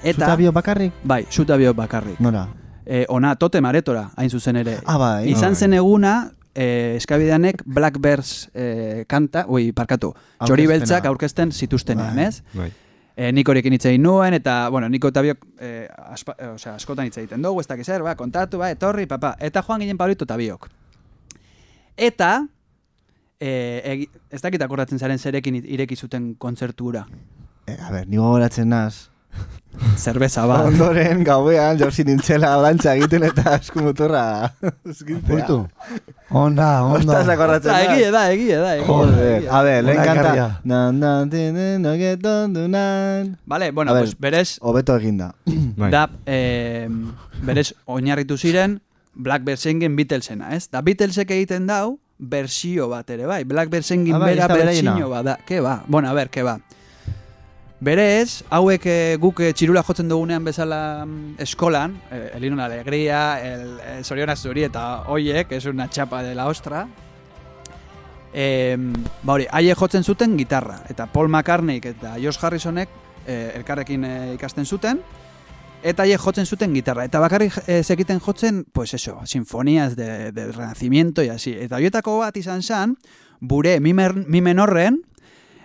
[0.01, 0.93] Eta, Zuta bio bakarrik?
[1.03, 2.19] bai, zuta biok bakarrik.
[2.19, 2.47] Nora?
[2.85, 4.77] E, ona, tote maretora, hain zuzen ere.
[4.85, 5.29] Ah, bai.
[5.29, 5.55] Izan bai.
[5.55, 10.13] zen eguna, e, eskabideanek Blackbirds e, kanta, ui, parkatu,
[10.45, 12.25] txori beltzak aurkezten zituztenean, Bai.
[12.25, 12.41] ez?
[12.53, 12.71] Bai.
[13.15, 15.69] E, nik horiekin hitz egin nuen, eta, bueno, niko eta biok, e,
[16.09, 19.35] aspa, e, osea, askotan hitz egiten dugu, ez dakiz zer, ba, kontatu, ba, etorri, papa.
[19.39, 20.65] Eta joan ginen Pablito eta biok.
[22.09, 22.31] Eta,
[23.37, 27.05] e, ez dakit akordatzen zaren zerekin ireki zuten kontzertura.
[27.67, 29.12] Eh, a ber, nigo goratzen naz.
[29.97, 30.65] Zerbeza bat.
[30.69, 34.21] Ondoren, gauean, jorsi nintzela dantza egiten eta eskumuturra
[34.89, 35.27] eskintzea.
[35.27, 35.57] Purtu.
[36.29, 36.99] Onda, onda.
[37.19, 37.65] Ostaz, naz.
[37.81, 38.87] egie da, egie da, egie da.
[38.87, 40.13] Joder, a ver, lehen kanta.
[40.21, 40.45] ekarria.
[40.63, 43.33] Nan, nan, tin, tin, no get on do nan.
[43.45, 44.03] Vale, bueno, A ver.
[44.03, 45.33] pues berez, Hobeto eginda.
[45.91, 46.87] Da, eh,
[47.41, 48.79] berez oinarritu ziren
[49.15, 50.69] Blackbird Singing Beatlesena, ez?
[50.71, 53.43] Da Beatlesek egiten dau, bersio bat ere, bai.
[53.43, 55.37] Blackbird Singing Ah, bai, bera bersio bat da.
[55.45, 55.81] Ke ba?
[55.87, 56.59] Bueno, a ver, ke ba.
[57.83, 62.61] Berez, hauek eh, guk eh, txirula jotzen dugunean bezala mm, eskolan, eh, el himno de
[62.61, 66.85] la alegría, el, el Soriona Zuri eta hoiek, es una chapa de la ostra,
[68.31, 68.77] eh,
[69.23, 72.87] ba hori, haiek jotzen zuten gitarra, eta Paul McCartneyk eta Josh Harrisonek
[73.27, 75.03] eh, elkarrekin eh, ikasten zuten,
[75.83, 77.03] eta haiek jotzen zuten gitarra.
[77.03, 81.51] Eta bakarrik eh, zekiten jotzen, pues eso, sinfonías de, del renacimiento y así.
[81.51, 82.95] Eta horietako bat izan zan,
[83.41, 85.03] bure mi, mer, mi menorren,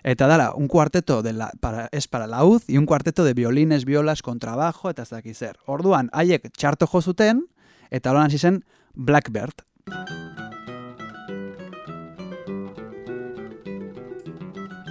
[0.08, 3.84] eta dala, un cuarteto de la, para, es para laúd y un cuarteto de violines,
[3.84, 5.58] violas, contrabajo, eta ez dakiz zer.
[5.66, 7.44] Orduan, haiek txarto jo zuten,
[7.90, 9.66] eta holan hasi zen Blackbird.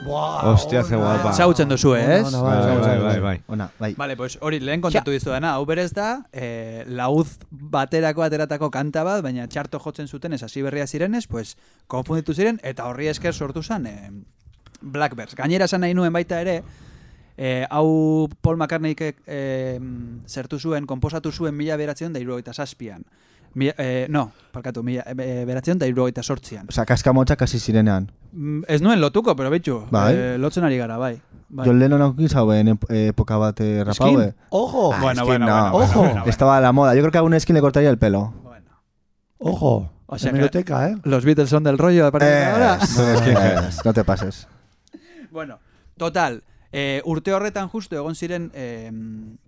[0.06, 1.34] Buah, Hostia, ze guapa.
[1.34, 2.22] Zautzen duzu, ez?
[2.30, 3.36] Ona, Bai, bai, bai, bai, bai.
[3.48, 3.94] Ona, bai.
[3.98, 9.04] Vale, pues hori lehen kontatu dizu dena, hau berez da, eh, lauz baterako ateratako kanta
[9.04, 13.34] bat, baina txarto jotzen zuten ez hasi berria zirenez, pues konfunditu ziren, eta horri esker
[13.34, 14.12] sortu zen eh,
[14.82, 15.36] Blackbirds.
[15.36, 16.64] Gainera esan nahi nuen baita ere,
[17.38, 19.80] eh, hau Paul McCartneyk eh,
[20.28, 23.04] zertu zuen, konposatu zuen mila beratzen da irurogeita zazpian.
[23.58, 26.68] Mi, eh, no, parkatu, mila eh, beratzen da irurogeita sortzian.
[26.70, 28.12] Osa, kaskamotxak hasi zirenean.
[28.34, 30.14] Mm, Ez nuen lotuko, pero betxu, Bai.
[30.16, 31.20] eh, lotzen ari gara, bai.
[31.50, 31.66] bai.
[31.66, 34.34] John Lennon aukin zauen ep- epoca bat eh, rapau, eh.
[34.50, 35.72] Ojo, Ah, Bueno, es bueno, no.
[35.72, 36.00] bueno, Ojo.
[36.00, 36.30] bueno, bueno.
[36.30, 36.94] Estaba a la moda.
[36.94, 38.34] Yo creo que a un skin le cortaría el pelo.
[38.44, 38.70] Bueno.
[39.40, 39.92] ojo.
[40.10, 40.96] O sea Hemeroteca, eh.
[41.04, 42.80] Los Beatles son del rollo a partir de ahora.
[43.00, 44.48] Eh, no te pases.
[45.38, 45.60] Bueno,
[45.98, 48.90] total, e, urte horretan justu egon ziren e,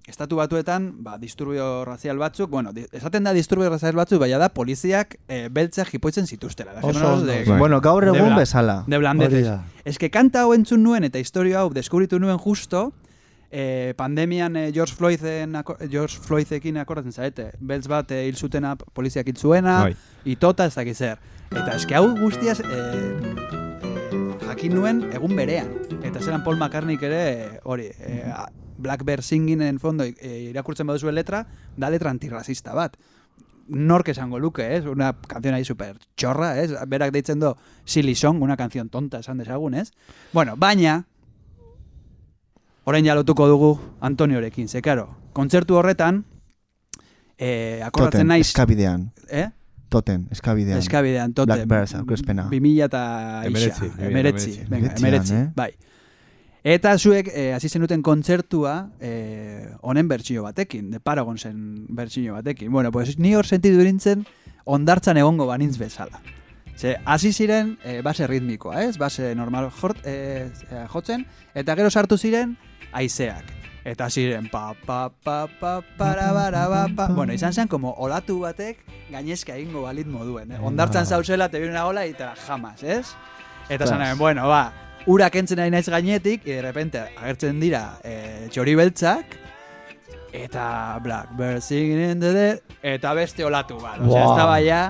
[0.05, 4.51] estatu batuetan, ba, disturbio razial batzuk, bueno, di, esaten da disturbio razial batzuk, baina da
[4.53, 6.75] poliziak e, beltzak jipoitzen zituztela.
[6.77, 7.31] Oso Dejémonos ondo.
[7.31, 7.57] de.
[7.57, 8.83] Bueno, gaur egun bezala.
[8.85, 9.63] de da.
[9.83, 12.91] Ez que kanta hau entzun nuen eta historia hau deskubritu nuen justo,
[13.49, 15.57] e, pandemian e, George Floyden
[15.89, 17.49] George Floydekin akordatzen zaete.
[17.59, 19.97] Beltz bat e, hil zutena poliziak hil zuena, Bai.
[20.25, 21.17] itota ez dakiz zer.
[21.49, 23.68] Eta eske hau guztiaz e,
[24.59, 25.69] jakin nuen egun berean.
[26.03, 28.49] Eta zelan Paul McCartneyk ere hori, e, a-
[28.79, 31.45] Blackbird Singing en fondo e, irakurtzen baduzu letra,
[31.77, 32.97] da letra antirracista bat.
[33.67, 34.85] Nork esango luke, ez?
[34.85, 36.71] Una canción ahí super chorra, ez?
[36.87, 37.55] Berak deitzen do
[37.85, 39.91] Silly Song, una canción tonta esan desagun, ez?
[40.33, 41.05] Bueno, baina,
[42.85, 46.25] orain ja lotuko dugu Antoniorekin, ze karo, kontzertu horretan,
[47.37, 49.11] eh, akordatzen naiz, eskabidean.
[49.29, 49.49] eh?
[49.89, 50.77] Toten, eskabidean.
[50.79, 51.55] Eskabidean, toten.
[51.55, 52.43] Black Bears, aurkezpena.
[52.51, 54.51] 2000 eta Emeretzi, ixa, emeretzi,
[55.01, 55.33] emeretzi.
[55.33, 55.47] eh?
[55.55, 55.71] bai.
[56.63, 62.71] Eta zuek, eh, hasi zenuten kontzertua, eh, honen bertsio batekin, de Paragonsen bertsio batekin.
[62.71, 64.25] Bueno, pues ni hor sentidu irintzen,
[64.65, 66.21] ondartzan egongo banintz bezala.
[66.75, 68.97] Ze, hasi ziren, eh, base ritmikoa, ez?
[68.97, 70.49] Base normal jort, eh,
[70.93, 71.25] jotzen,
[71.55, 72.57] eta gero sartu ziren,
[72.91, 73.58] haizeak.
[73.85, 77.07] Eta ziren, pa, pa, pa, pa, para, para, pa, pa.
[77.13, 80.51] Bueno, izan zen, como olatu batek, gainezka egingo balit moduen.
[80.51, 80.59] Eh?
[80.61, 83.13] Ondartzan zauzela, te viene una ola, eta jamas, ez?
[83.69, 84.73] Eta zan, bueno, ba,
[85.07, 89.37] ura kentzen ari naiz gainetik, y de repente agertzen dira eh, txori beltzak,
[90.33, 93.97] eta Blackbird singing in the dead, eta beste olatu bat.
[93.99, 94.31] Osea, Wow.
[94.33, 94.81] ez da baia,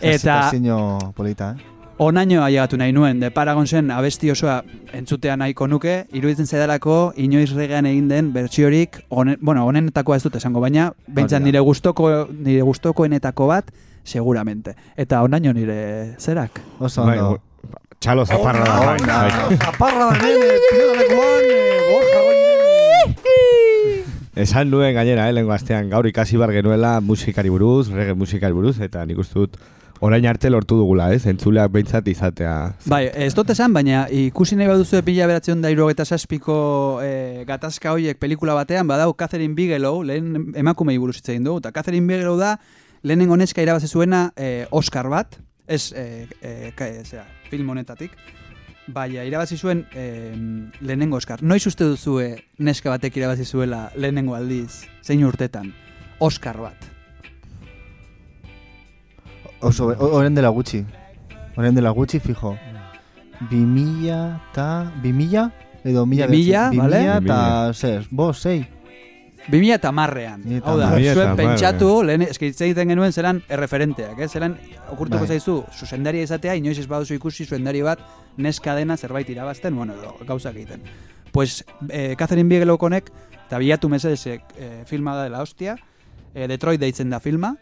[0.00, 1.77] eta Zazio polita, eh?
[1.98, 4.62] Onaino ailegatu nahi nuen, de Paragonsen abesti osoa
[4.94, 10.38] entzutea nahiko nuke, iruditzen zaidalako inoiz regean egin den bertsiorik, honen, bueno, honenetakoa ez dut
[10.38, 11.38] esango, baina da.
[11.42, 13.72] nire gustoko nire gustokoenetako bat,
[14.04, 14.74] seguramente.
[14.96, 16.60] Eta onaino nire zerak.
[16.78, 17.42] Oso Bai, ondo.
[17.98, 18.78] Txalo zaparra da.
[18.86, 19.56] bai.
[19.58, 22.18] Zaparra da nene, piedalekuan, eh, borja
[24.38, 28.78] Esan nuen gainera, eh, lehenko astean, gaur ikasi bar genuela musikari buruz, reggae musikari buruz,
[28.80, 29.58] eta nik uste dut
[30.00, 31.24] orain arte lortu dugula, ez?
[31.26, 32.54] Entzuleak behintzat izatea.
[32.90, 36.58] Bai, ez dut esan, baina ikusi nahi baduzu pila beratzen da irugeta saspiko
[37.04, 41.72] e, gatazka hoiek pelikula batean, badau Catherine Bigelow, lehen emakumei buruz hitz egin dugu, eta
[41.74, 42.56] Catherine Bigelow da
[43.02, 48.16] lehenengo neska irabazi zuena e, Oscar bat, ez e, e, ka, e, zera, film honetatik,
[48.88, 50.32] Baina, irabazi zuen e,
[50.80, 51.42] lehenengo Oscar.
[51.44, 55.74] Noiz uste duzue neska batek irabazi zuela lehenengo aldiz, zein urtetan?
[56.24, 56.88] Oscar bat.
[59.60, 60.84] Oso, oren dela gutxi.
[61.56, 62.56] Oren dela gutxi, fijo.
[63.50, 64.92] Bi mila eta...
[65.02, 65.50] Bi mila?
[65.84, 67.00] Edo mila Bi mila, Bi vale?
[67.00, 67.72] mila eta...
[67.74, 68.66] Zer, bo, sei.
[69.48, 70.42] 2000 eta marrean.
[70.62, 74.28] Hau da, zuen pentsatu, lehen, eski hitz egiten genuen zelan erreferenteak, eh?
[74.28, 74.58] zelan
[74.92, 75.38] okurtuko Bai.
[75.38, 78.02] zaizu, zuzendaria izatea, inoiz ez baduzu ikusi zuzendari bat
[78.36, 80.84] neska dena zerbait irabazten, bueno, edo, gauzak egiten.
[81.32, 83.08] Pues, eh, Catherine Bigelow konek,
[83.46, 85.78] eta bilatu mesedez eh, filma da dela hostia,
[86.34, 87.54] eh, Detroit deitzen da filma,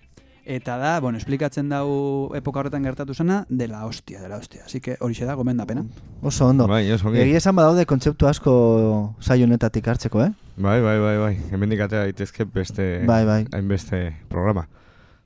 [0.46, 4.62] eta da, bueno, esplikatzen dau epoka horretan gertatu zena, dela hostia, dela hostia.
[4.64, 5.82] Así que horixe da, gomendapena.
[6.22, 6.68] Oso ondo.
[6.70, 7.18] Bai, oso ongi.
[7.20, 10.30] Egia esan badaude kontzeptu asko saio honetatik hartzeko, eh?
[10.56, 11.34] Bai, bai, bai, bai.
[11.52, 13.02] Hemendik atera daitezke beste...
[13.06, 13.42] Bai, bai.
[13.52, 14.68] Hainbeste programa.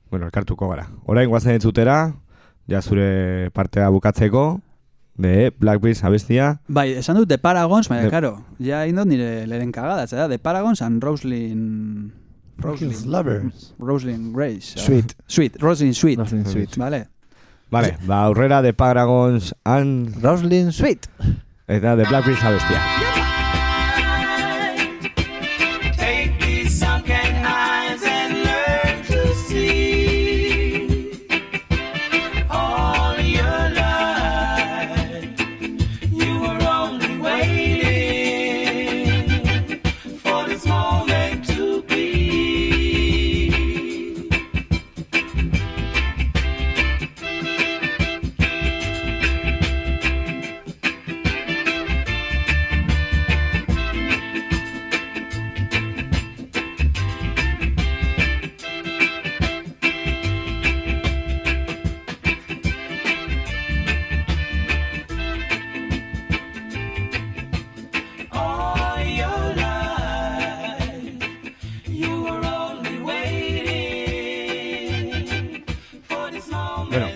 [0.09, 0.89] Bueno, elkartuko gara.
[1.05, 2.15] Orain guazen entzutera,
[2.67, 4.59] ja zure partea bukatzeko,
[5.21, 6.61] de Blackbeard abestia.
[6.67, 10.39] Bai, esan dut The Paragons, baina, The- karo, ja indot nire lehen kagada, da, The
[10.39, 12.13] Paragons and Roslyn...
[12.77, 13.73] His lovers.
[13.79, 14.75] Roslyn Grace.
[14.77, 15.15] Sweet.
[15.27, 16.19] Sweet, Roslyn Sweet.
[16.19, 16.75] Roslyn Sweet.
[16.75, 17.07] Vale.
[17.69, 20.21] Vale, ba, aurrera de Paragons and...
[20.23, 21.07] Roslyn Sweet.
[21.67, 23.10] Eta de Blackbeard abestia.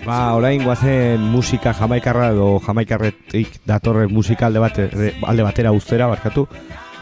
[0.06, 4.86] Ba, orain guazen musika jamaikarra edo jamaikarretik datorren musika alde, bate,
[5.26, 6.46] alde batera ustera, barkatu.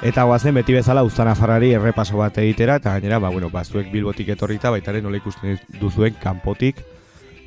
[0.04, 3.92] Eta guazen beti bezala uztan afarrari errepaso bat egitera, eta gainera, ba, bueno, ba, zuek
[3.92, 6.80] bilbotik etorrita, baitare nola ikusten duzuen kanpotik,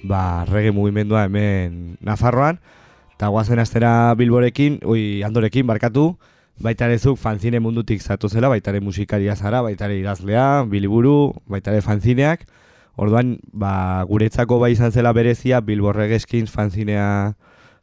[0.03, 2.61] ba, rege mugimendua hemen Nafarroan,
[3.17, 6.11] eta guazen astera bilborekin, oi, andorekin, barkatu,
[6.61, 12.47] baitare zuk fanzine mundutik zatu zela, baitare musikaria zara, baitare idazlea, biliburu, baitare fanzineak,
[12.97, 17.35] Orduan, ba, guretzako bai izan zela berezia Bilborregeskins fanzinea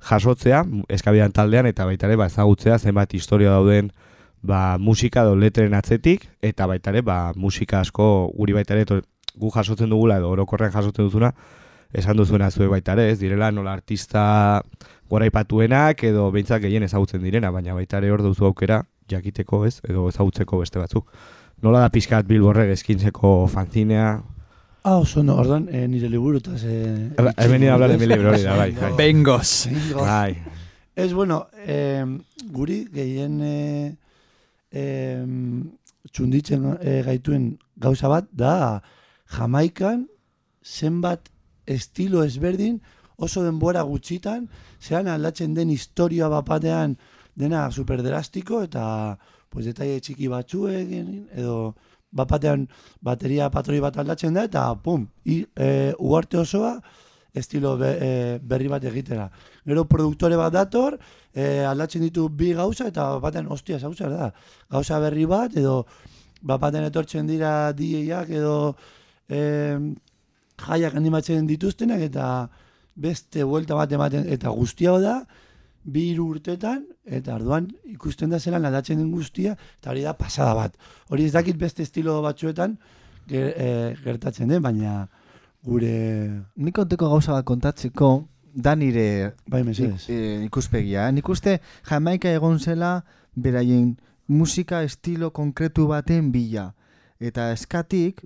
[0.04, 3.92] jasotzea, eskabidan taldean, eta baita ere, ba, ezagutzea zenbat historia dauden
[4.44, 9.00] ba, musika edo letren atzetik, eta baita ere, ba, musika asko guri baita ere,
[9.38, 11.32] gu jasotzen dugula edo orokorrean jasotzen duzuna,
[11.94, 14.24] esan duzuena zuek baita ere, ez direla nola artista
[15.10, 20.08] goraipatuenak edo behintzak gehien ezagutzen direna, baina baita ere hor duzu aukera jakiteko ez, edo
[20.10, 21.08] ezagutzeko beste batzuk.
[21.62, 24.18] Nola da pixkat Bilborreg eskinseko fanzinea,
[24.86, 26.74] Ah, oso no, ordan, eh, nire liburu eta ze...
[27.16, 28.92] He venido a hablar de mi libro, hori da, bai, bai.
[28.92, 29.70] Bengos.
[29.96, 30.36] Bai.
[30.94, 32.04] Ez, bueno, eh,
[32.52, 33.96] guri gehien eh,
[34.70, 35.24] eh,
[36.12, 37.46] txunditzen eh, gaituen
[37.80, 38.82] gauza bat da
[39.24, 40.04] Jamaikan
[40.60, 41.32] zenbat
[41.64, 42.76] estilo ezberdin,
[43.16, 44.50] oso denbora gutxitan,
[44.84, 46.98] zean aldatzen den historia bapatean
[47.34, 49.16] dena superdrastiko eta
[49.48, 51.72] pues detaile txiki batzuekin edo
[52.14, 52.68] bapatean
[53.02, 56.78] bateria patroi bat aldatzen da eta pum, i, e, uarte osoa
[57.34, 59.26] estilo be, e, berri bat egitera.
[59.66, 60.96] Gero produktore bat dator,
[61.34, 64.30] e, aldatzen ditu bi gauza eta batean ostia zauza da.
[64.70, 65.82] Gauza berri bat edo
[66.42, 68.56] bapaten etortzen dira DJak edo
[69.28, 69.40] e,
[70.62, 72.28] jaiak animatzen dituztenak eta
[72.94, 75.16] beste buelta bat ematen eta guztia da
[75.84, 80.54] bi hiru urtetan eta arduan ikusten da zelan aldatzen den guztia eta hori da pasada
[80.54, 80.76] bat.
[81.10, 82.78] Hori ez dakit beste estilo batzuetan
[83.28, 83.68] ger, e,
[84.04, 85.08] gertatzen den, baina
[85.64, 88.10] gure Nik konteko gauza bat kontatzeko,
[88.54, 90.06] da nire bai mesedez.
[90.08, 91.10] eh, ikuspegia.
[91.12, 93.04] Nik uste Jamaika egon zela
[93.34, 93.96] beraien
[94.28, 96.74] musika estilo konkretu baten bila.
[97.18, 98.24] Eta eskatik,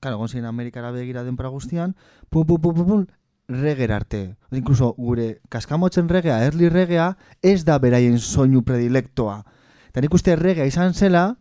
[0.00, 1.94] karo, egon zein Amerikara begira denpora guztian,
[2.30, 3.06] pum, pum, pum, pum, pum,
[3.48, 4.36] regera arte.
[4.52, 9.42] Incluso gure kaskamotzen regea, early regea, ez da beraien soinu predilektoa.
[9.88, 11.36] Eta nik uste regea izan zela,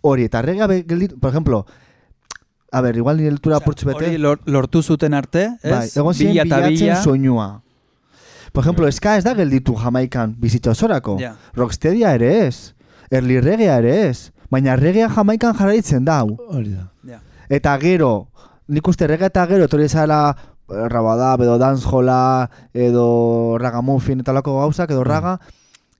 [0.00, 1.66] hori, eta regea gelditu, por ejemplo,
[2.72, 5.70] a ber, igual nire altura apurtzu bete, Hori lor- lortu zuten arte, ez?
[5.70, 7.02] Bai, egon ziren bilatzen bila.
[7.02, 7.62] soinua.
[8.52, 11.18] Por ejemplo, eska ez da gelditu Jamaikan bizitza osorako.
[11.20, 11.36] Ja.
[11.54, 12.74] Rocksteadia ere ez.
[13.10, 14.32] Early regea ere ez.
[14.50, 16.36] Baina regea Jamaikan jarraitzen dau.
[16.48, 17.20] Hori da.
[17.48, 18.28] Eta gero,
[18.68, 20.36] nik uste regea eta gero, etorri zala
[20.70, 25.40] rabadab edo dancehola edo ragamuffin eta lako gauzak edo raga,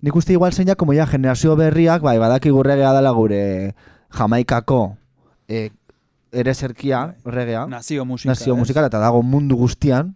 [0.00, 3.74] nik uste igual zeina como ya generazio berriak, bai, badakigu regea dela gure
[4.10, 4.96] Jamaikako
[5.48, 5.70] eh,
[6.32, 8.30] ere zerkia, regea, Nazio musika.
[8.30, 8.58] nazio ez?
[8.58, 10.14] musikala eta dago mundu guztian,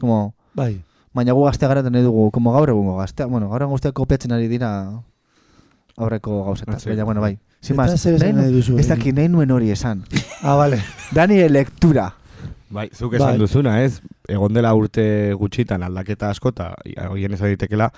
[0.00, 0.82] como Bai.
[1.14, 3.26] Baina gu gaztea gara nahi dugu, como gaur egungo gaztea.
[3.26, 5.00] Bueno, gaur egungo gaztea kopiatzen ari dira
[5.96, 6.78] aurreko gauzetan.
[6.84, 7.38] Baina, bueno, bai.
[7.60, 10.02] Sin más, ez dakit nahi nuen hori esan.
[10.42, 10.82] Ah, vale.
[11.14, 12.12] Da nire lektura.
[12.70, 13.38] Bai, zuk esan Bai.
[13.38, 14.00] duzuna, ez?
[14.28, 16.74] Egon dela urte gutxitan aldaketa askota,
[17.10, 17.90] hoien ez aditekela,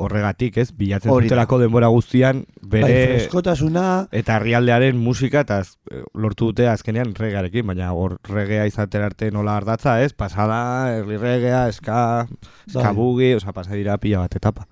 [0.00, 0.70] horregatik, ez?
[0.76, 2.98] Bilatzen dutelako denbora guztian, Bai, bere...
[3.14, 9.02] freskotasuna, eta herrialdearen musika eta az- eh, lortu dute azkenean regearekin, baina hor regea izaten
[9.02, 10.12] arte nola ardatza, ez?
[10.12, 10.60] Pasada,
[10.98, 12.26] herri regea, eska,
[12.68, 12.94] eska Bai.
[12.94, 14.66] bugi, oza, pasa dira pila bat etapa.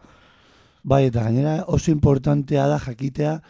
[0.89, 3.43] bai, eta gainera oso importantea da jakitea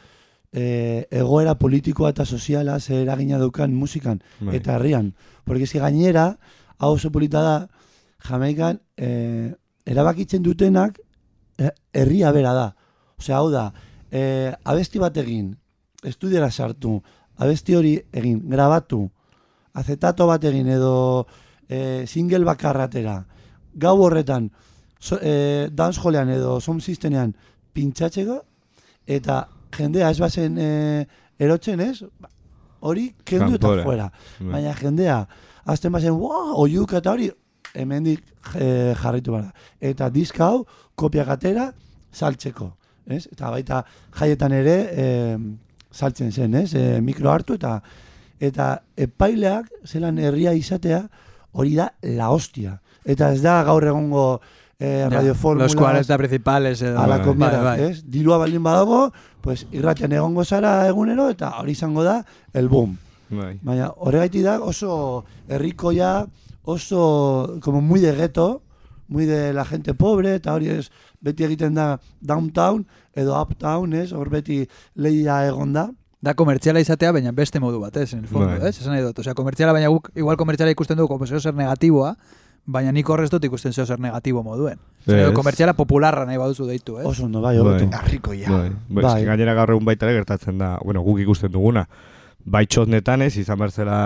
[0.53, 4.57] e, egoera politikoa eta soziala zer eragina daukan musikan Bai.
[4.57, 5.15] eta herrian.
[5.45, 6.39] Porque eski gainera,
[6.79, 7.69] hau oso polita da,
[8.19, 9.55] Jamaikan e,
[9.87, 10.99] erabakitzen dutenak
[11.59, 12.69] e, herria bera da.
[13.19, 13.73] Osea, hau da,
[14.11, 15.53] e, abesti bat egin,
[16.05, 16.99] estudiara sartu,
[17.39, 19.05] abesti hori egin, grabatu,
[19.75, 21.27] azetato bat egin edo
[21.69, 23.21] e, single bakarratera,
[23.75, 24.51] gau horretan,
[24.99, 27.35] so, e, dancehallean edo sound systemean
[27.75, 28.41] pintxatzeko,
[29.07, 29.45] eta
[29.77, 31.07] jendea ez bazen e,
[31.39, 32.03] erotzen ez,
[32.81, 34.09] hori kendu eta fuera.
[34.39, 34.51] Bai.
[34.57, 35.19] Baina jendea,
[35.69, 37.31] azten bazen, wow, oiuk eta hori,
[37.75, 38.23] hemendik
[38.55, 39.53] e, jarritu bara.
[39.81, 40.65] Eta diska hau,
[40.99, 41.71] kopiak atera,
[42.13, 42.73] saltzeko.
[43.09, 43.25] Ez?
[43.33, 43.83] Eta baita
[44.19, 45.07] jaietan ere e,
[45.93, 46.73] saltzen zen, ez?
[46.77, 47.79] E, mikro hartu eta
[48.39, 51.03] eta epaileak zelan herria izatea
[51.53, 52.79] hori da la hostia.
[53.09, 54.41] Eta ez da gaur egongo
[54.79, 56.99] eh, Ja, radioformulas, Los 40 principales edo.
[57.01, 57.81] alako bai, mira, bai.
[57.83, 58.05] ez?
[58.07, 62.97] Dirua baldin badago, pues irratian egongo zara egunero eta hori izango da el boom.
[63.31, 63.59] Bai.
[63.63, 66.27] Baina horregaiti da oso herrikoia,
[66.63, 68.63] oso como muy de gueto,
[69.09, 74.13] muy de la gente pobre, eta hori ez beti egiten da downtown edo uptown, ez?
[74.13, 75.91] Hor beti lehia egon da.
[76.21, 78.69] Da komertziala izatea, baina beste modu bat, ez, en el fondo, Bai.
[78.69, 78.79] ez?
[78.81, 82.17] Esan nahi dut, osea, komertziala, baina guk igual komertziala ikusten dugu, como zeo zer negatiboa,
[82.69, 84.77] baina nik horrez dut ikusten zeo zer negatibo moduen.
[85.07, 85.33] Zer, Ez.
[85.35, 87.07] komertziala popularra nahi baduzu deitu, ez?
[87.09, 87.87] Oso ondo, bai, hobeto.
[87.89, 87.99] Bai.
[88.03, 88.51] Arriko ja.
[88.53, 88.69] Bai.
[88.89, 89.03] Bai.
[89.03, 89.13] Bai.
[89.15, 91.87] eske Gainera gaur egun baita gertatzen da, bueno, guk ikusten duguna.
[92.45, 93.97] Bai txotnetan ez, izan behar zela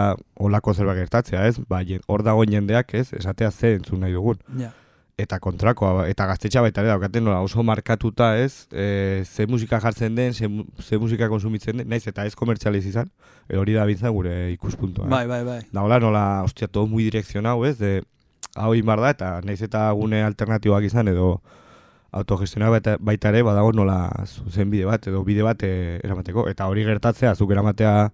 [0.40, 1.58] olako zerbait gertatzea, ez?
[1.68, 3.12] Bai, hor dagoen jendeak, ez?
[3.18, 4.38] Esatea ze entzun nahi dugun.
[4.58, 4.70] Ja.
[5.18, 8.66] Eta kontrakoa, eta gaztetxa baita ere daukaten nola oso markatuta, ez?
[8.72, 10.48] E, ze musika jartzen den, ze,
[10.80, 13.10] ze musika konsumitzen den, naiz eta ez komertzializ izan,
[13.48, 15.04] edo hori da bintzan gure ikuspuntua.
[15.06, 15.10] eh?
[15.10, 15.60] Bai, bai, bai.
[15.70, 17.76] Da hola nola, ostia, todo muy direccionado, ez?
[17.78, 18.02] De,
[18.55, 21.36] hau inbar da, eta naiz eta gune alternatibak izan, edo
[22.12, 26.47] autogestionak baita, baita ere, badago nola zuzen bide bat, edo bide bat eh, eramateko.
[26.51, 28.11] Eta hori gertatzea, zuk eramatea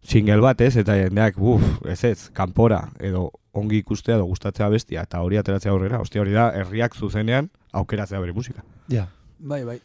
[0.00, 0.74] single bat, ez?
[0.80, 3.28] Eta jendeak, buf, ez ez, kanpora, edo
[3.58, 6.00] ongi ikustea, edo gustatzea bestia, eta hori ateratzea aurrera.
[6.00, 8.64] Ostia, hori da, herriak zuzenean aukeratzea bere musika.
[8.88, 9.08] Ja.
[9.38, 9.78] Bai, bai.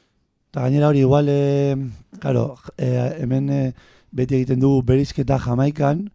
[0.54, 1.76] Eta gainera hori igual, e,
[2.22, 2.88] claro, e,
[3.22, 3.62] hemen e,
[4.14, 6.08] beti egiten dugu berizketa jamaikan,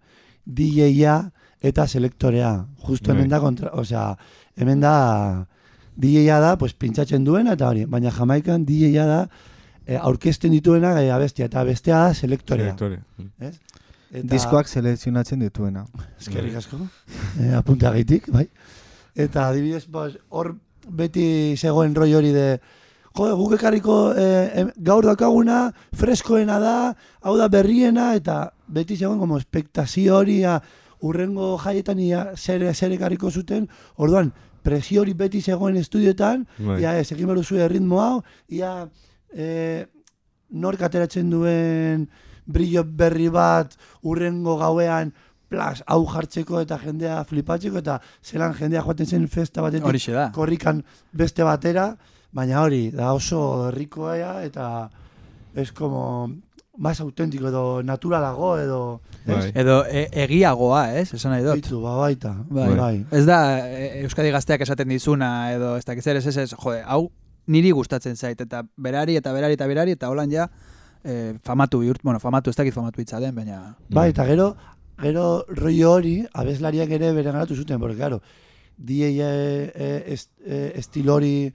[0.47, 1.29] DJ-a
[1.61, 2.67] eta selektorea.
[2.87, 3.37] Justo hemen Bai.
[3.37, 4.17] da, kontra, osea,
[4.57, 5.47] hemen da,
[5.99, 9.21] DJ-a da, pues, pintxatzen duena eta hori, baina jamaikan DJ-a da,
[9.87, 12.77] e, aurkezten dituena e, abestia, eta bestea da selektorea.
[12.77, 13.01] Selectore.
[13.41, 13.57] Ez?
[14.13, 15.85] Eta- Diskoak selekzionatzen dituena.
[16.21, 16.79] Eskerrik asko.
[17.41, 18.49] Eh, apuntagaitik, bai.
[19.15, 20.55] Eta adibidez, pues, hor
[20.89, 22.61] beti zegoen roi hori de
[23.19, 26.75] Jo, guk ekarriko eh, gaur daukaguna freskoena da,
[27.27, 30.61] hau da berriena, eta beti zegoen como espektazio hori a,
[31.01, 34.33] urrengo jaietan ia zer, zer ekarriko zuten, orduan,
[34.63, 36.81] presio hori beti zegoen estudioetan, Bai.
[36.83, 38.73] ia ez, egin behar duzu erritmo hau, ia
[39.33, 39.87] eh,
[40.51, 42.09] nork ateratzen duen
[42.49, 45.13] brillo berri bat urrengo gauean
[45.49, 50.83] plas, hau jartzeko eta jendea flipatzeko eta zelan jendea joaten zen festa batetik korrikan
[51.13, 51.91] beste batera,
[52.33, 54.91] baina hori, da oso herrikoa eta
[55.55, 56.31] es como
[56.79, 59.53] más auténtico edo naturalago edo Bai.
[59.53, 61.13] Edo e, egiagoa, ez?
[61.13, 61.67] Esan nahi dut.
[61.83, 62.31] Ba, baita.
[62.49, 62.69] Bai.
[62.79, 62.95] bai.
[63.13, 67.11] Ez da e, Euskadi gazteak esaten dizuna edo ez dakiz ere ez ez, jode, hau
[67.47, 70.49] niri gustatzen zait eta berari eta berari eta berari eta holan ja
[71.05, 74.55] e, famatu bihurt, bueno, famatu ez dakit famatu hitza den, baina Bai, eta gero,
[75.03, 78.23] gero rollo hori, abeslariak ere bere garatu zuten, porque, claro,
[78.79, 81.53] DJ e, e, est, e, estilo hori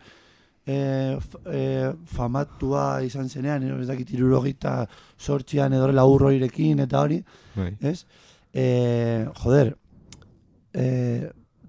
[0.66, 4.84] e, f, e, famatua izan zenean, ez dakit irurogita
[5.18, 7.20] sortxian edo horrela urroirekin eta hori,
[7.56, 7.74] Bai.
[7.82, 8.06] ez?
[8.54, 8.66] E,
[9.44, 9.74] joder,
[10.74, 10.86] e,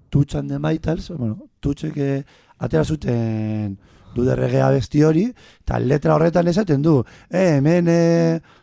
[0.09, 1.99] tutxan de Maitals, bueno, tutxek
[2.57, 3.75] atera zuten
[4.15, 5.25] du derregea besti hori,
[5.65, 7.99] eta letra horretan esaten du, e, hemen e,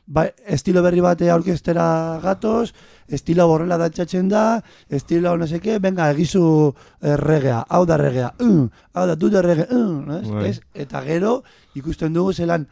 [0.06, 2.72] ba, estilo berri bate aurkestera gatoz,
[3.08, 6.44] estilo borrela datxatzen da, estilo no seke, venga, egizu
[7.14, 10.26] erregea, hau da regea, uh, hau da du derrege, uh, ez?
[10.28, 10.44] Bai.
[10.50, 10.60] Ez?
[10.86, 11.42] Eta gero,
[11.78, 12.66] ikusten dugu zelan,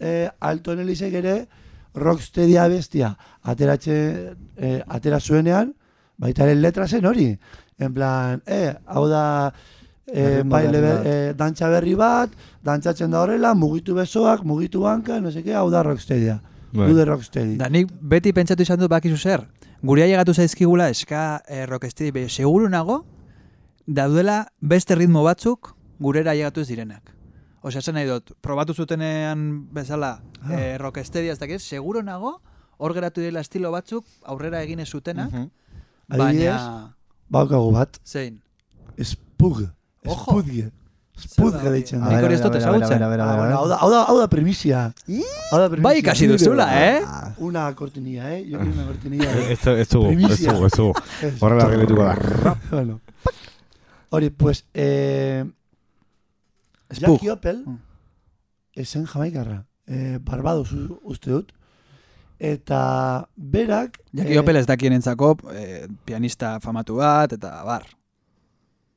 [0.00, 1.38] e, alto elisek ere,
[1.98, 5.74] rocksteadia bestia, ateratzen, e, atera zuenean,
[6.18, 7.32] baita ere letra zen hori.
[7.78, 9.52] En plan, eh, hau da,
[10.12, 11.06] e, baile bat.
[11.06, 12.30] e, dantza berri bat,
[12.64, 16.40] dantzatzen da horrela, mugitu besoak, mugitu hanka, no seke, hau da rocksteadia.
[16.72, 16.88] Bai.
[16.90, 17.56] Du de rocksteady.
[17.56, 19.46] Da, nik beti pentsatu izan dut bakizu zer.
[19.82, 23.04] Guria llegatu zaizkigula eska eh, rocksteady, be, seguru nago,
[23.86, 27.14] daudela beste ritmo batzuk gurera llegatu ez direnak.
[27.62, 30.52] Osea, esan nahi dut, probatu zutenean bezala Ah.
[30.52, 32.40] eh, rocksteady ez dakiz, seguro nago,
[32.78, 35.48] hor geratu direla estilo batzuk aurrera egin ez zutenak, Mhm.
[36.10, 36.94] Adibidez, baina...
[37.28, 38.40] baukagu bat, Zein?
[39.02, 39.64] spug.
[40.14, 40.70] Spudge,
[41.18, 41.70] spudge hori?
[41.78, 42.10] deitzen A da.
[42.12, 43.02] Nik ver, hori a ez dut ezagutzen.
[43.02, 44.84] Ah, hau da, hau da, hau da primizia.
[45.50, 45.82] Hau da primizia.
[45.88, 47.02] Bai ikasi duzula, eh?
[47.38, 48.44] Una cortinilla, eh?
[48.48, 49.30] Yo quiero una cortinilla.
[49.32, 49.52] eh.
[49.52, 49.88] Ez dugu, ez
[50.40, 50.92] dugu, ez dugu.
[51.22, 51.34] Ez.
[51.42, 52.56] Horrela geldituko da.
[52.70, 53.00] bueno.
[54.10, 55.44] Hori, pues, eh.
[56.90, 57.78] Jackie Opel, Mm.
[58.74, 60.70] esen jamaikarra, eh, Barbados
[61.02, 61.52] uste dut,
[62.38, 63.98] eta berak...
[64.14, 67.84] Jaki eh, Opel ez dakienentzako eh, pianista famatu bat, eta bar.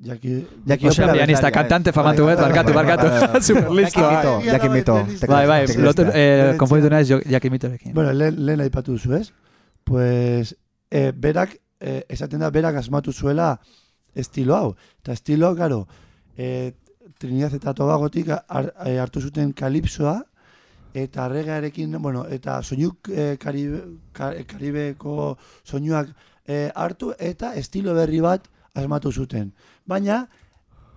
[0.03, 1.93] Jackie, Jackie Osea, pianista, kantante eh.
[1.93, 3.41] famatu bat, barkatu, barkatu.
[3.43, 4.69] Super Jackie listoa.
[4.69, 5.27] Mito.
[5.27, 6.57] Bai, bai, lotu, eh,
[6.89, 7.93] naiz Jo- Jaki Mitorekin.
[7.93, 9.31] Bueno, lehen, aipatu duzu, ez?
[9.83, 10.55] Pues,
[10.89, 13.59] eh, berak, eh, esaten da, berak asmatu zuela
[14.15, 14.75] estilo hau.
[15.01, 15.87] Eta estilo, karo,
[16.37, 16.73] eh,
[17.19, 20.23] Trinidad eta Tobagotik eh, hartu zuten kalipsoa,
[20.93, 26.09] eta regearekin, bueno, eta soinuk eh, Karibe, Ka- Karibeko soinuak
[26.47, 29.53] eh, hartu, eta estilo berri bat asmatu zuten.
[29.85, 30.25] Baina,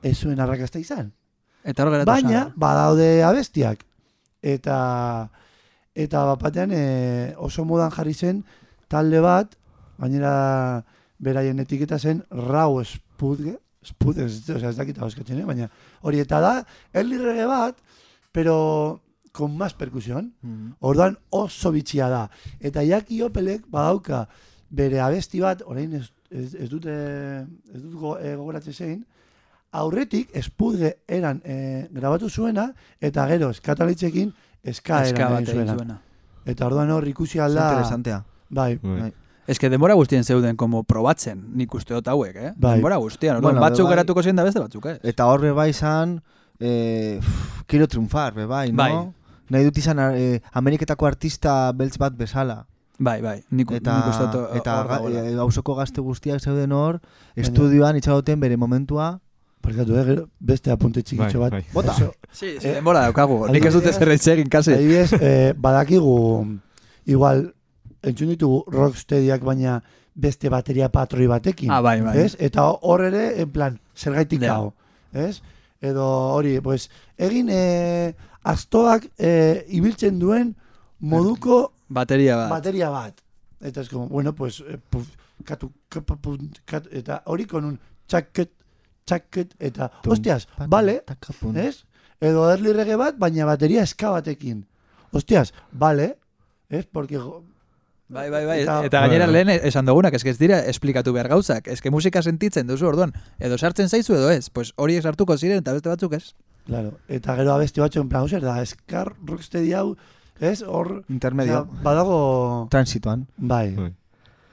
[0.03, 1.13] ez zuen arrakasta izan.
[1.65, 3.85] Eta hor geratu Baina, badaude abestiak.
[4.45, 4.79] Eta
[5.95, 6.85] eta bat batean e,
[7.39, 8.43] oso modan jarri zen
[8.91, 9.55] talde bat,
[9.99, 10.85] gainera
[11.23, 13.55] beraien etiketa zen Rau Spudge,
[13.85, 15.47] Spudge, ez, osea, ez dakita euskatzen, eh?
[15.47, 15.71] baina
[16.03, 16.55] hori eta da,
[16.93, 17.79] early reggae bat,
[18.33, 19.01] pero
[19.35, 20.35] con más percusión.
[20.43, 20.77] Mhm.
[20.79, 22.31] Orduan oso bitxia da.
[22.61, 24.29] Eta Jaki Opelek badauka
[24.71, 26.95] bere abesti bat, orain ez, ez, ez dute
[27.75, 29.05] ez dut go, e, gogoratzen zein,
[29.75, 32.69] aurretik espudge eran e, grabatu zuena,
[33.01, 34.33] eta gero eskatalitzekin
[34.63, 35.75] eska Eska eran zuena.
[35.79, 36.01] zuena.
[36.47, 37.71] Eta orduan hor ikusi alda...
[37.73, 38.23] interesantea.
[38.51, 39.13] Bai, Bai.
[39.47, 42.53] Ez que denbora guztien zeuden como probatzen, nik uste dut hauek, eh?
[42.57, 42.77] Bai.
[42.79, 43.93] Denbora orduan Bueno, batzuk bai.
[43.97, 44.99] geratuko ziren da beste batzuk, eh?
[45.03, 46.23] Eta hor bai izan,
[46.61, 47.21] eh,
[47.67, 48.77] quiero triunfar, be bai, no?
[48.77, 48.93] Bai.
[49.51, 52.65] Nahi dut izan eh, Ameriketako artista beltz bat bezala.
[52.99, 55.25] Bai, bai, nik, Eta, nik uste dut eta ga- dagoela.
[55.27, 57.01] eh, gauzoko gazte guztiak zeuden hor,
[57.35, 59.21] estudioan itxagoten bere momentua.
[59.61, 60.05] Parkatu, eh?
[60.05, 61.53] gero beste apunte txikitxo Bai, bat.
[61.53, 61.65] bai.
[61.73, 61.93] Bota.
[61.93, 63.49] Oso- Sí, sí, Eh, denbora daukagu.
[63.49, 64.73] Nik ez dute adibidez- zer egin kasi.
[64.75, 66.59] Adibidez, eh, badakigu,
[67.07, 67.55] igual,
[68.03, 69.83] entzun ditugu rocksteadyak baina
[70.15, 71.71] beste bateria patroi batekin.
[71.71, 72.19] Ah, bai, bai.
[72.19, 72.37] Ez?
[72.39, 74.55] Eta hor ere, en plan, zergaitik Ja.
[74.57, 74.75] hau.
[75.13, 75.43] Ez?
[75.81, 78.15] Edo hori, pues, egin eh,
[78.45, 80.55] astoak eh, ibiltzen duen
[81.01, 82.51] moduko Bateria bat.
[82.51, 83.21] bateria bat.
[83.61, 85.09] Eta es como, bueno, pues, eh, puf,
[85.45, 88.51] katu, kapa, puf, kat, eta hori con un txaket,
[89.05, 91.57] txaket, eta, Tum, hostias, pata, vale, takapun.
[91.57, 91.85] ez?
[92.21, 94.67] Edo early reggae bat, baina bateria eska batekin.
[95.13, 96.19] Hostias, vale,
[96.69, 96.87] ez?
[96.87, 97.19] Porque
[98.07, 98.61] Bai, bai, bai.
[98.63, 101.67] Eta- Eta, gainera lehen esan dugunak, eske ez dira esplikatu behar gauzak.
[101.69, 103.15] Eske musika sentitzen duzu orduan.
[103.39, 104.51] Edo sartzen zaizu edo ez.
[104.51, 106.35] Pues horiek sartuko ziren eta beste batzuk ez.
[106.67, 106.99] Claro.
[107.09, 109.97] Eta gero abesti batzu en plan, da, eskar rocksteady hau,
[110.41, 110.63] ez?
[110.63, 111.63] Hor, Intermedio.
[111.63, 112.69] osea, badago...
[112.71, 113.27] Transitoan.
[113.37, 113.75] Bai.
[113.77, 113.93] Bai.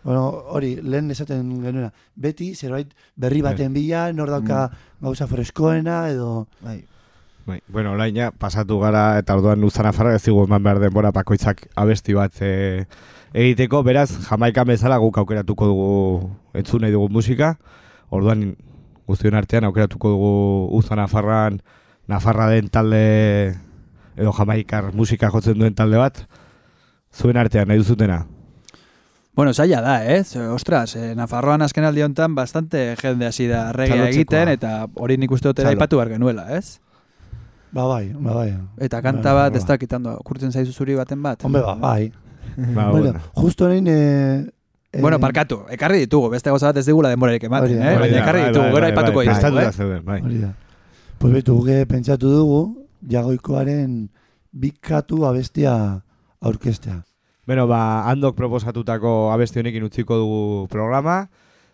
[0.03, 1.91] Bueno, hori, lehen esaten genuena.
[2.15, 4.69] Beti, zerbait berri baten bila, nor dauka
[5.01, 6.47] gauza freskoena, edo...
[6.61, 6.81] Bai.
[7.45, 11.09] Bai, bueno, orain ja pasatu gara eta orduan uzana farra ez digu eman behar denbora
[11.11, 12.85] bakoitzak abesti bat e,
[13.33, 15.95] egiteko, beraz, jamaikan bezala guk aukeratuko dugu
[16.53, 17.55] entzun nahi dugu musika,
[18.09, 18.51] orduan
[19.09, 20.33] guztion artean aukeratuko dugu
[20.77, 21.61] uza Nafarran,
[22.07, 23.57] Nafarra den talde
[24.17, 26.25] edo jamaikar musika jotzen duen talde bat,
[27.13, 28.25] zuen artean nahi duzutena.
[29.33, 30.35] Bueno, zaila da, ez?
[30.35, 34.15] Ostras, eh, Nafarroan azken aldi honetan bastante jende hasi da reggae Txalotzekoa.
[34.17, 36.79] egiten eta hori nik uste dut aipatu behar genuela, ez?
[37.71, 38.49] Ba bai, ba bai.
[38.83, 39.61] Eta kanta Bai, bat, bai.
[39.61, 41.43] ez dakitando, kurtzen zaizu zuri baten bat?
[41.43, 42.11] Hombre, ba, bai.
[42.57, 43.19] Ba, bueno, bueno.
[43.33, 43.87] justo orain...
[43.87, 44.45] Eh,
[44.91, 47.93] eh, Bueno, parkatu, ekarri ditugu, beste gauza bat ez digula denborarik ematen, eh?
[47.97, 49.71] Baina ekarri bai, ditugu, bai, gero aipatuko bai, ditugu, eh?
[49.71, 50.19] zeuden, bai.
[50.21, 50.49] Hori da.
[51.17, 54.09] Pues betu, guke pentsatu dugu, jagoikoaren
[54.51, 56.01] bikatu abestia
[56.41, 57.01] aurkestea.
[57.47, 61.25] Beno, ba, handok proposatutako abesti honekin utziko dugu programa,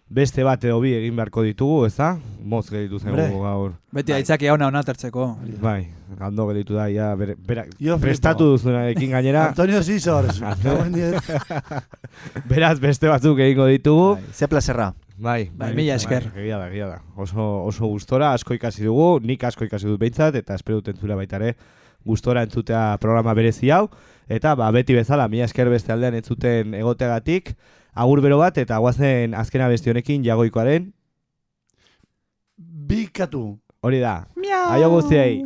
[0.07, 2.13] beste bat edo bi egin beharko ditugu, ez da?
[2.47, 3.73] Moz gelditu zen gaur.
[3.93, 5.25] Beti aitzaki hauna ona tertzeko.
[5.41, 5.59] Hori da.
[5.65, 9.81] Bai, hando gelditu da, ja, bere, bera, Yo prestatu duzunarekin gainera, Antonio.
[10.63, 11.19] Gauen diet.
[12.47, 14.15] beraz beste batzuk egingo ditugu.
[14.15, 14.31] Bai.
[14.33, 14.93] Ze plazerra.
[15.17, 16.27] Bai, Bai, mila esker.
[16.29, 16.97] Bai, egia da, egia da.
[17.17, 21.17] Oso, oso gustora, asko ikasi dugu, nik asko ikasi dut behintzat, eta espero dut entzula
[21.17, 21.55] baita ere,
[22.05, 23.87] gustora entzutea programa berezi hau,
[24.29, 27.55] eta ba, beti bezala, mila esker beste aldean entzuten egoteagatik,
[27.97, 30.91] agur bero bat, eta guazen azkena besti honekin jagoikoaren,
[32.87, 33.57] Bikatu.
[33.81, 34.27] hori da.
[34.69, 35.41] Aio guztiei.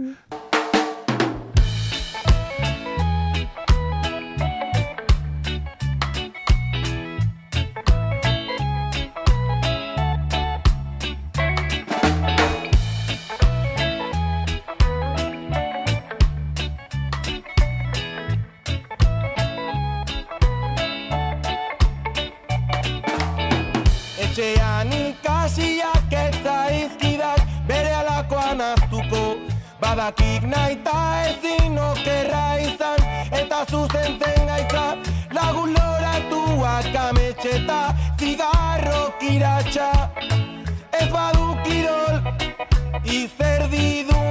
[30.02, 30.94] Badakik naita
[31.30, 33.04] ezin okerra izan
[33.40, 34.86] eta zuzentzen gaitza
[35.38, 37.78] Lagun loratuak ametxeta
[38.18, 39.92] zigarro kiratxa
[41.02, 42.18] Ez badu kirol
[43.20, 44.31] inguruan